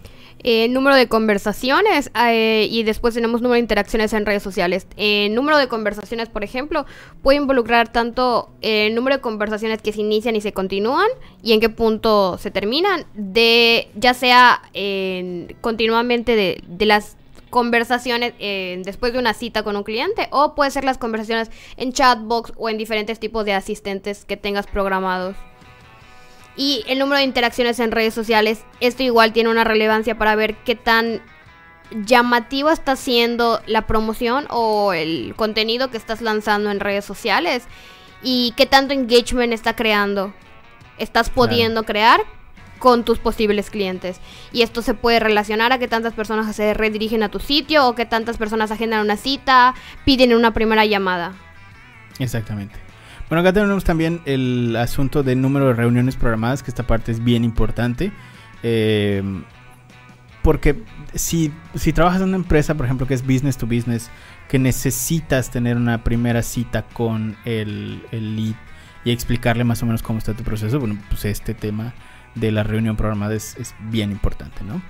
Eh, 0.43 0.67
número 0.69 0.95
de 0.95 1.07
conversaciones 1.07 2.11
eh, 2.27 2.67
y 2.69 2.83
después 2.83 3.13
tenemos 3.13 3.41
número 3.41 3.53
de 3.55 3.59
interacciones 3.59 4.13
en 4.13 4.25
redes 4.25 4.41
sociales. 4.41 4.87
Eh, 4.97 5.29
número 5.31 5.57
de 5.57 5.67
conversaciones, 5.67 6.29
por 6.29 6.43
ejemplo, 6.43 6.85
puede 7.21 7.37
involucrar 7.37 7.91
tanto 7.91 8.49
eh, 8.61 8.87
el 8.87 8.95
número 8.95 9.17
de 9.17 9.21
conversaciones 9.21 9.81
que 9.81 9.93
se 9.93 10.01
inician 10.01 10.35
y 10.35 10.41
se 10.41 10.51
continúan 10.53 11.07
y 11.43 11.53
en 11.53 11.59
qué 11.59 11.69
punto 11.69 12.37
se 12.37 12.49
terminan, 12.51 13.05
de 13.13 13.89
ya 13.95 14.13
sea 14.13 14.61
en- 14.73 15.55
continuamente 15.61 16.35
de, 16.35 16.63
de 16.67 16.85
las 16.85 17.17
conversaciones 17.49 18.33
después 18.39 19.11
de 19.11 19.19
una 19.19 19.33
cita 19.33 19.61
con 19.63 19.75
un 19.75 19.83
cliente 19.83 20.29
o 20.31 20.55
puede 20.55 20.71
ser 20.71 20.85
las 20.85 20.97
conversaciones 20.97 21.51
en 21.75 21.91
chatbox 21.91 22.53
o 22.55 22.69
en 22.69 22.77
diferentes 22.77 23.19
tipos 23.19 23.43
de 23.43 23.51
asistentes 23.53 24.23
que 24.23 24.37
tengas 24.37 24.67
programados. 24.67 25.35
Y 26.55 26.83
el 26.87 26.99
número 26.99 27.17
de 27.17 27.23
interacciones 27.23 27.79
en 27.79 27.91
redes 27.91 28.13
sociales, 28.13 28.63
esto 28.79 29.03
igual 29.03 29.33
tiene 29.33 29.49
una 29.49 29.63
relevancia 29.63 30.17
para 30.17 30.35
ver 30.35 30.55
qué 30.63 30.75
tan 30.75 31.21
llamativa 32.05 32.71
está 32.71 32.95
siendo 32.95 33.61
la 33.65 33.87
promoción 33.87 34.45
o 34.49 34.93
el 34.93 35.33
contenido 35.35 35.89
que 35.89 35.97
estás 35.97 36.21
lanzando 36.21 36.71
en 36.71 36.79
redes 36.79 37.05
sociales 37.05 37.63
y 38.21 38.53
qué 38.55 38.65
tanto 38.65 38.93
engagement 38.93 39.53
está 39.53 39.75
creando, 39.75 40.33
estás 40.97 41.29
pudiendo 41.29 41.83
crear 41.83 42.21
con 42.79 43.05
tus 43.05 43.19
posibles 43.19 43.69
clientes. 43.69 44.19
Y 44.51 44.63
esto 44.63 44.81
se 44.81 44.93
puede 44.93 45.19
relacionar 45.19 45.71
a 45.71 45.79
qué 45.79 45.87
tantas 45.87 46.13
personas 46.13 46.55
se 46.55 46.73
redirigen 46.73 47.23
a 47.23 47.29
tu 47.29 47.39
sitio 47.39 47.87
o 47.87 47.95
qué 47.95 48.05
tantas 48.05 48.37
personas 48.37 48.71
agendan 48.71 49.01
una 49.01 49.17
cita, 49.17 49.75
piden 50.05 50.33
una 50.33 50.53
primera 50.53 50.85
llamada. 50.85 51.33
Exactamente. 52.19 52.90
Bueno, 53.31 53.43
acá 53.43 53.53
tenemos 53.53 53.85
también 53.85 54.19
el 54.25 54.75
asunto 54.75 55.23
del 55.23 55.39
número 55.39 55.67
de 55.67 55.73
reuniones 55.73 56.17
programadas, 56.17 56.63
que 56.63 56.69
esta 56.69 56.85
parte 56.85 57.13
es 57.13 57.23
bien 57.23 57.45
importante. 57.45 58.11
Eh, 58.61 59.23
porque 60.41 60.83
si, 61.15 61.53
si 61.75 61.93
trabajas 61.93 62.19
en 62.19 62.27
una 62.27 62.35
empresa, 62.35 62.75
por 62.75 62.85
ejemplo, 62.85 63.07
que 63.07 63.13
es 63.13 63.25
business 63.25 63.55
to 63.55 63.65
business, 63.65 64.11
que 64.49 64.59
necesitas 64.59 65.49
tener 65.49 65.77
una 65.77 66.03
primera 66.03 66.41
cita 66.41 66.83
con 66.91 67.37
el, 67.45 68.03
el 68.11 68.35
lead 68.35 68.55
y 69.05 69.11
explicarle 69.11 69.63
más 69.63 69.81
o 69.81 69.85
menos 69.85 70.03
cómo 70.03 70.19
está 70.19 70.33
tu 70.33 70.43
proceso, 70.43 70.77
bueno, 70.77 70.97
pues 71.07 71.23
este 71.23 71.53
tema 71.53 71.93
de 72.35 72.51
la 72.51 72.63
reunión 72.63 72.97
programada 72.97 73.33
es, 73.33 73.73
bien 73.89 74.11
importante, 74.11 74.61
¿no? 74.65 74.81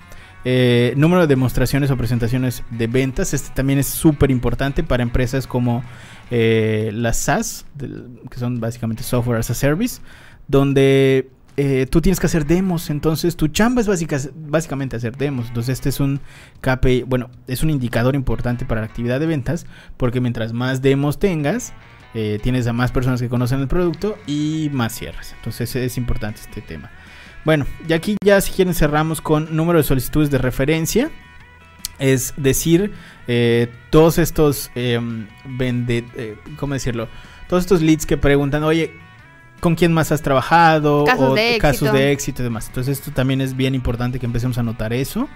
Eh, 0.46 0.96
número 0.98 1.22
de 1.22 1.28
demostraciones 1.28 1.92
o 1.92 1.98
presentaciones 1.98 2.64
de 2.72 2.88
ventas, 2.88 3.36
este 3.36 3.54
también 3.54 3.78
es 3.78 3.86
súper 3.86 4.32
importante 4.32 4.82
para 4.82 5.04
empresas 5.04 5.46
como 5.46 5.84
eh, 6.32 6.90
las 6.94 7.18
SaaS, 7.18 7.66
que 7.78 8.40
son 8.40 8.60
básicamente 8.60 9.04
software 9.04 9.40
as 9.40 9.50
a 9.52 9.54
service, 9.54 10.02
donde 10.48 11.30
eh, 11.58 11.86
tú 11.90 12.02
tienes 12.02 12.20
que 12.20 12.26
hacer 12.26 12.46
demos. 12.46 12.90
Entonces, 12.90 13.36
tu 13.36 13.48
chamba 13.50 13.82
es 13.82 13.88
básica- 13.88 14.20
básicamente 14.36 14.96
hacer 14.96 15.16
demos. 15.18 15.48
Entonces, 15.50 15.74
este 15.74 15.90
es 15.90 16.00
un 16.00 16.20
KPI, 16.62 17.04
bueno, 17.04 17.30
es 17.48 17.62
un 17.64 17.70
indicador 17.70 18.16
importante 18.16 18.66
para 18.66 18.82
la 18.82 18.88
actividad 18.88 19.20
de 19.20 19.28
ventas, 19.28 19.66
porque 19.98 20.22
mientras 20.22 20.54
más 20.54 20.82
demos 20.82 21.20
tengas, 21.20 21.74
eh, 22.14 22.40
tienes 22.42 22.66
a 22.68 22.74
más 22.74 22.92
personas 22.92 23.22
que 23.22 23.30
conocen 23.30 23.60
el 23.60 23.68
producto 23.68 24.18
y 24.28 24.70
más 24.74 24.94
cierres. 24.98 25.34
Entonces, 25.38 25.76
es 25.76 25.98
importante 25.98 26.42
este 26.42 26.62
tema. 26.62 26.90
Bueno, 27.44 27.66
y 27.88 27.94
aquí 27.94 28.18
ya 28.24 28.40
si 28.40 28.52
quieren 28.52 28.74
cerramos 28.74 29.20
con 29.20 29.56
número 29.56 29.80
de 29.80 29.84
solicitudes 29.84 30.30
de 30.32 30.38
referencia. 30.38 31.10
Es 32.02 32.34
decir, 32.36 32.92
eh, 33.28 33.72
todos 33.92 34.18
estos 34.18 34.72
em, 34.76 35.28
vende, 35.46 36.04
eh, 36.16 36.36
¿cómo 36.58 36.74
decirlo? 36.74 37.08
Todos 37.48 37.64
estos 37.64 37.82
leads 37.82 38.06
que 38.06 38.18
preguntan, 38.18 38.64
oye, 38.64 38.94
¿con 39.60 39.76
quién 39.76 39.94
más 39.94 40.12
has 40.12 40.22
trabajado? 40.22 41.06
Casos 41.06 41.30
O 41.32 41.36
de 41.36 41.58
casos 41.60 41.82
éxito. 41.84 41.94
de 41.94 42.12
éxito 42.12 42.42
y 42.42 42.44
demás. 42.46 42.68
Entonces 42.68 42.98
esto 43.00 43.12
también 43.12 43.40
es 43.42 43.56
bien 43.56 43.76
importante 43.76 44.20
que 44.20 44.26
empecemos 44.26 44.58
a 44.58 44.64
notar 44.64 44.94
eso. 44.94 45.30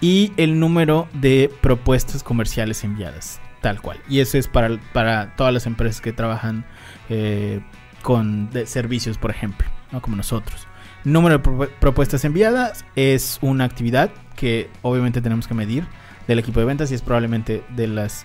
Y 0.00 0.32
el 0.36 0.58
número 0.60 1.08
de 1.14 1.50
propuestas 1.60 2.22
comerciales 2.22 2.84
enviadas, 2.84 3.40
tal 3.60 3.80
cual. 3.80 3.98
Y 4.08 4.20
eso 4.20 4.38
es 4.38 4.48
para, 4.48 4.78
para 4.92 5.34
todas 5.36 5.52
las 5.52 5.66
empresas 5.66 6.00
que 6.00 6.12
trabajan 6.12 6.64
eh, 7.08 7.60
con 8.02 8.50
de- 8.50 8.66
servicios, 8.66 9.18
por 9.18 9.30
ejemplo, 9.30 9.66
¿no? 9.92 10.00
como 10.02 10.16
nosotros. 10.16 10.66
Número 11.04 11.38
de 11.38 11.44
propu- 11.44 11.68
propuestas 11.80 12.24
enviadas 12.24 12.84
es 12.96 13.38
una 13.42 13.64
actividad 13.64 14.10
que 14.36 14.70
obviamente 14.82 15.20
tenemos 15.20 15.46
que 15.46 15.54
medir 15.54 15.84
del 16.26 16.38
equipo 16.38 16.60
de 16.60 16.66
ventas 16.66 16.90
y 16.90 16.94
es 16.94 17.02
probablemente 17.02 17.62
de 17.76 17.86
las 17.88 18.24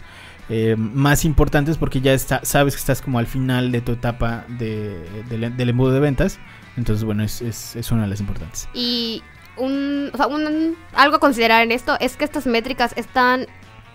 eh, 0.50 0.76
más 0.78 1.26
importantes 1.26 1.78
porque 1.78 2.02
ya 2.02 2.14
está, 2.14 2.40
sabes 2.44 2.74
que 2.76 2.80
estás 2.80 3.02
como 3.02 3.20
al 3.20 3.28
final 3.28 3.72
de 3.72 3.82
tu 3.82 3.92
etapa 3.92 4.46
de, 4.48 4.98
del- 5.30 5.70
embudo 5.70 5.92
de 5.92 6.00
ventas. 6.00 6.40
Entonces, 6.78 7.04
bueno, 7.04 7.24
es 7.24 7.92
una 7.92 8.04
de 8.04 8.08
las 8.08 8.20
importantes. 8.22 8.70
Y 8.74 9.22
un, 9.58 10.10
o 10.14 10.18
sea, 10.18 10.28
un- 10.28 10.76
algo 10.94 11.18
a 11.18 11.20
considerar 11.20 11.62
en 11.64 11.72
esto 11.74 11.98
es 12.00 12.16
que 12.16 12.24
estas 12.24 12.48
métricas 12.48 12.94
están 12.96 13.46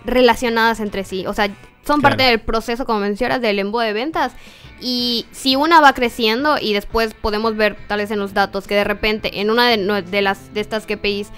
relacionadas 0.05 0.79
entre 0.79 1.03
sí. 1.03 1.25
O 1.27 1.33
sea, 1.33 1.49
son 1.85 2.01
parte 2.01 2.23
del 2.23 2.39
proceso, 2.39 2.85
como 2.85 2.99
mencionas, 2.99 3.41
del 3.41 3.59
embudo 3.59 3.81
de 3.81 3.93
ventas. 3.93 4.33
Y 4.81 5.25
si 5.31 5.55
una 5.55 5.79
va 5.79 5.93
creciendo 5.93 6.57
y 6.59 6.73
después 6.73 7.13
podemos 7.13 7.55
ver 7.55 7.77
tal 7.87 7.99
vez 7.99 8.11
en 8.11 8.19
los 8.19 8.33
datos 8.33 8.67
que 8.67 8.75
de 8.75 8.83
repente 8.83 9.39
en 9.39 9.49
una 9.49 9.69
de, 9.69 10.01
de 10.01 10.21
las 10.21 10.53
de 10.53 10.61
estas 10.61 10.85
KPIs 10.85 11.29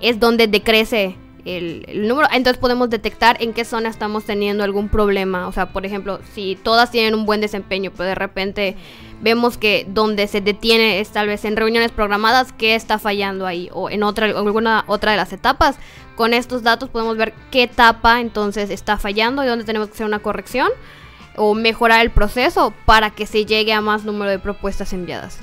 es 0.00 0.20
donde 0.20 0.46
decrece 0.46 1.16
el, 1.44 1.84
el 1.88 2.08
número, 2.08 2.28
entonces 2.32 2.58
podemos 2.58 2.90
detectar 2.90 3.36
en 3.42 3.52
qué 3.52 3.64
zona 3.64 3.88
estamos 3.88 4.24
teniendo 4.24 4.64
algún 4.64 4.88
problema. 4.88 5.48
O 5.48 5.52
sea, 5.52 5.72
por 5.72 5.84
ejemplo, 5.84 6.20
si 6.34 6.56
todas 6.56 6.90
tienen 6.90 7.14
un 7.14 7.26
buen 7.26 7.40
desempeño, 7.40 7.90
pero 7.90 8.04
de 8.04 8.14
repente 8.14 8.76
vemos 9.20 9.58
que 9.58 9.86
donde 9.88 10.26
se 10.26 10.40
detiene 10.40 11.00
es 11.00 11.10
tal 11.10 11.26
vez 11.26 11.44
en 11.44 11.56
reuniones 11.56 11.90
programadas, 11.90 12.52
qué 12.52 12.74
está 12.74 12.98
fallando 12.98 13.46
ahí 13.46 13.68
o 13.72 13.90
en 13.90 14.02
otra 14.02 14.26
alguna 14.26 14.84
otra 14.86 15.12
de 15.12 15.16
las 15.16 15.32
etapas. 15.32 15.76
Con 16.18 16.34
estos 16.34 16.64
datos 16.64 16.88
podemos 16.90 17.16
ver 17.16 17.32
qué 17.52 17.62
etapa 17.62 18.20
entonces 18.20 18.70
está 18.70 18.98
fallando 18.98 19.44
y 19.44 19.46
dónde 19.46 19.64
tenemos 19.64 19.86
que 19.86 19.94
hacer 19.94 20.06
una 20.06 20.18
corrección 20.18 20.68
o 21.36 21.54
mejorar 21.54 22.00
el 22.00 22.10
proceso 22.10 22.74
para 22.86 23.10
que 23.10 23.24
se 23.24 23.44
llegue 23.46 23.72
a 23.72 23.80
más 23.80 24.04
número 24.04 24.28
de 24.28 24.40
propuestas 24.40 24.92
enviadas. 24.92 25.38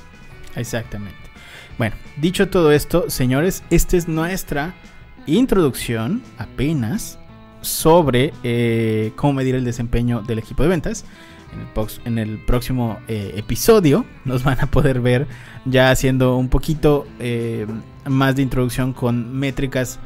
Exactamente. 0.54 1.16
Bueno, 1.78 1.96
dicho 2.18 2.50
todo 2.50 2.74
esto, 2.74 3.10
señores, 3.10 3.64
esta 3.70 3.96
es 3.96 4.10
nuestra 4.10 4.76
introducción 5.26 6.22
apenas 6.38 7.20
sobre 7.62 8.34
eh, 8.44 9.14
cómo 9.16 9.32
medir 9.32 9.56
el 9.56 9.64
desempeño 9.64 10.24
del 10.24 10.40
equipo 10.40 10.64
de 10.64 10.68
ventas. 10.68 11.06
En 12.04 12.18
el, 12.18 12.38
próximo 12.40 13.00
eh, 13.08 13.32
episodio 13.38 14.06
nos 14.26 14.44
van 14.44 14.60
a 14.60 14.66
poder 14.66 15.00
ver 15.00 15.26
ya 15.64 15.90
haciendo 15.90 16.36
un 16.36 16.50
poquito 16.50 17.08
eh, 17.20 17.66
más 18.04 18.36
de 18.36 18.42
introducción 18.42 18.92
con 18.92 19.34
métricas 19.34 20.00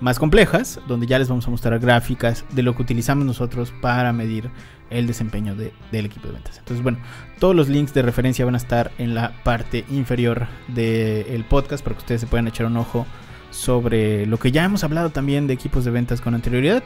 más 0.00 0.18
complejas, 0.18 0.78
donde 0.86 1.06
ya 1.06 1.18
les 1.18 1.28
vamos 1.28 1.46
a 1.46 1.50
mostrar 1.50 1.78
gráficas 1.78 2.44
de 2.52 2.62
lo 2.62 2.74
que 2.76 2.82
utilizamos 2.82 3.24
nosotros 3.24 3.72
para 3.80 4.12
medir 4.12 4.50
el 4.90 5.06
desempeño 5.06 5.54
de- 5.56 5.72
del 5.90 6.06
equipo 6.06 6.28
de 6.28 6.34
ventas. 6.34 6.58
Entonces, 6.58 6.82
bueno, 6.82 6.98
todos 7.40 7.56
los 7.56 7.68
links 7.68 7.92
de 7.94 8.02
referencia 8.02 8.44
van 8.44 8.54
a 8.54 8.58
estar 8.58 8.92
en 8.98 9.14
la 9.14 9.32
parte 9.42 9.84
inferior 9.90 10.46
del 10.68 11.44
podcast 11.44 11.82
para 11.82 11.94
que 11.96 12.00
ustedes 12.00 12.20
se 12.20 12.26
puedan 12.26 12.46
echar 12.46 12.66
un 12.66 12.76
ojo 12.76 13.06
sobre 13.50 14.26
lo 14.26 14.38
que 14.38 14.52
ya 14.52 14.64
hemos 14.64 14.84
hablado 14.84 15.10
también 15.10 15.46
de 15.46 15.54
equipos 15.54 15.84
de 15.84 15.90
ventas 15.90 16.20
con 16.20 16.34
anterioridad. 16.34 16.82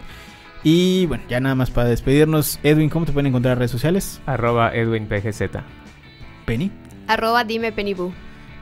Y 0.63 1.07
bueno, 1.07 1.25
ya 1.29 1.41
nada 1.41 1.55
más 1.55 1.71
para 1.71 1.89
despedirnos. 1.89 2.59
Edwin, 2.63 2.91
¿cómo 2.91 3.07
te 3.07 3.13
pueden 3.13 3.27
encontrar 3.29 3.53
en 3.55 3.59
redes 3.61 3.71
sociales? 3.71 4.21
Arroba 4.27 4.75
EdwinPGZ. 4.75 5.43
Penny. 6.45 6.71
Arroba 7.09 7.45
dime 7.45 7.73
Pennybu. 7.73 8.13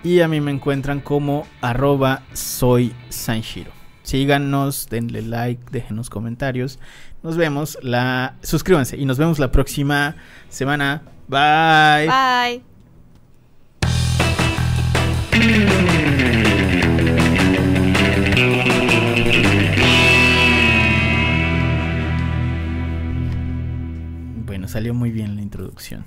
Y 0.04 0.20
a 0.20 0.28
mí 0.28 0.40
me 0.40 0.52
encuentran 0.52 1.00
como 1.00 1.46
arroba 1.60 2.22
soy 2.32 2.92
Sanshiro. 3.08 3.72
Síganos, 4.08 4.88
denle 4.88 5.20
like, 5.20 5.62
déjenos 5.70 6.08
comentarios. 6.08 6.78
Nos 7.22 7.36
vemos 7.36 7.76
la... 7.82 8.36
Suscríbanse 8.42 8.96
y 8.96 9.04
nos 9.04 9.18
vemos 9.18 9.38
la 9.38 9.52
próxima 9.52 10.16
semana. 10.48 11.02
Bye. 11.28 12.08
Bye. 12.08 12.62
Bueno, 24.46 24.68
salió 24.68 24.94
muy 24.94 25.10
bien 25.10 25.36
la 25.36 25.42
introducción. 25.42 26.06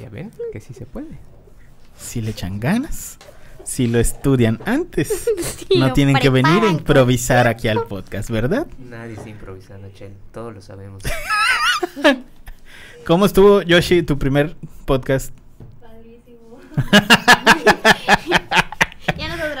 Ya 0.00 0.08
ven 0.08 0.32
que 0.54 0.60
sí 0.62 0.72
se 0.72 0.86
puede. 0.86 1.18
Si 1.98 2.22
le 2.22 2.30
echan 2.30 2.58
ganas, 2.58 3.18
si 3.66 3.88
lo 3.88 3.98
estudian 3.98 4.60
antes, 4.64 5.28
Si 5.68 5.78
no 5.78 5.92
tienen 5.92 6.16
que 6.16 6.30
venir 6.30 6.62
a 6.62 6.68
improvisar 6.70 7.46
aquí 7.48 7.68
al 7.68 7.82
podcast, 7.82 8.30
¿verdad? 8.30 8.66
Nadie 8.78 9.14
está 9.14 9.28
improvisando, 9.28 9.90
Chel. 9.92 10.12
Todos 10.32 10.54
lo 10.54 10.62
sabemos. 10.62 11.02
¿Cómo 13.06 13.26
estuvo, 13.26 13.62
Yoshi, 13.62 14.02
tu 14.02 14.18
primer 14.18 14.56
podcast? 14.84 15.32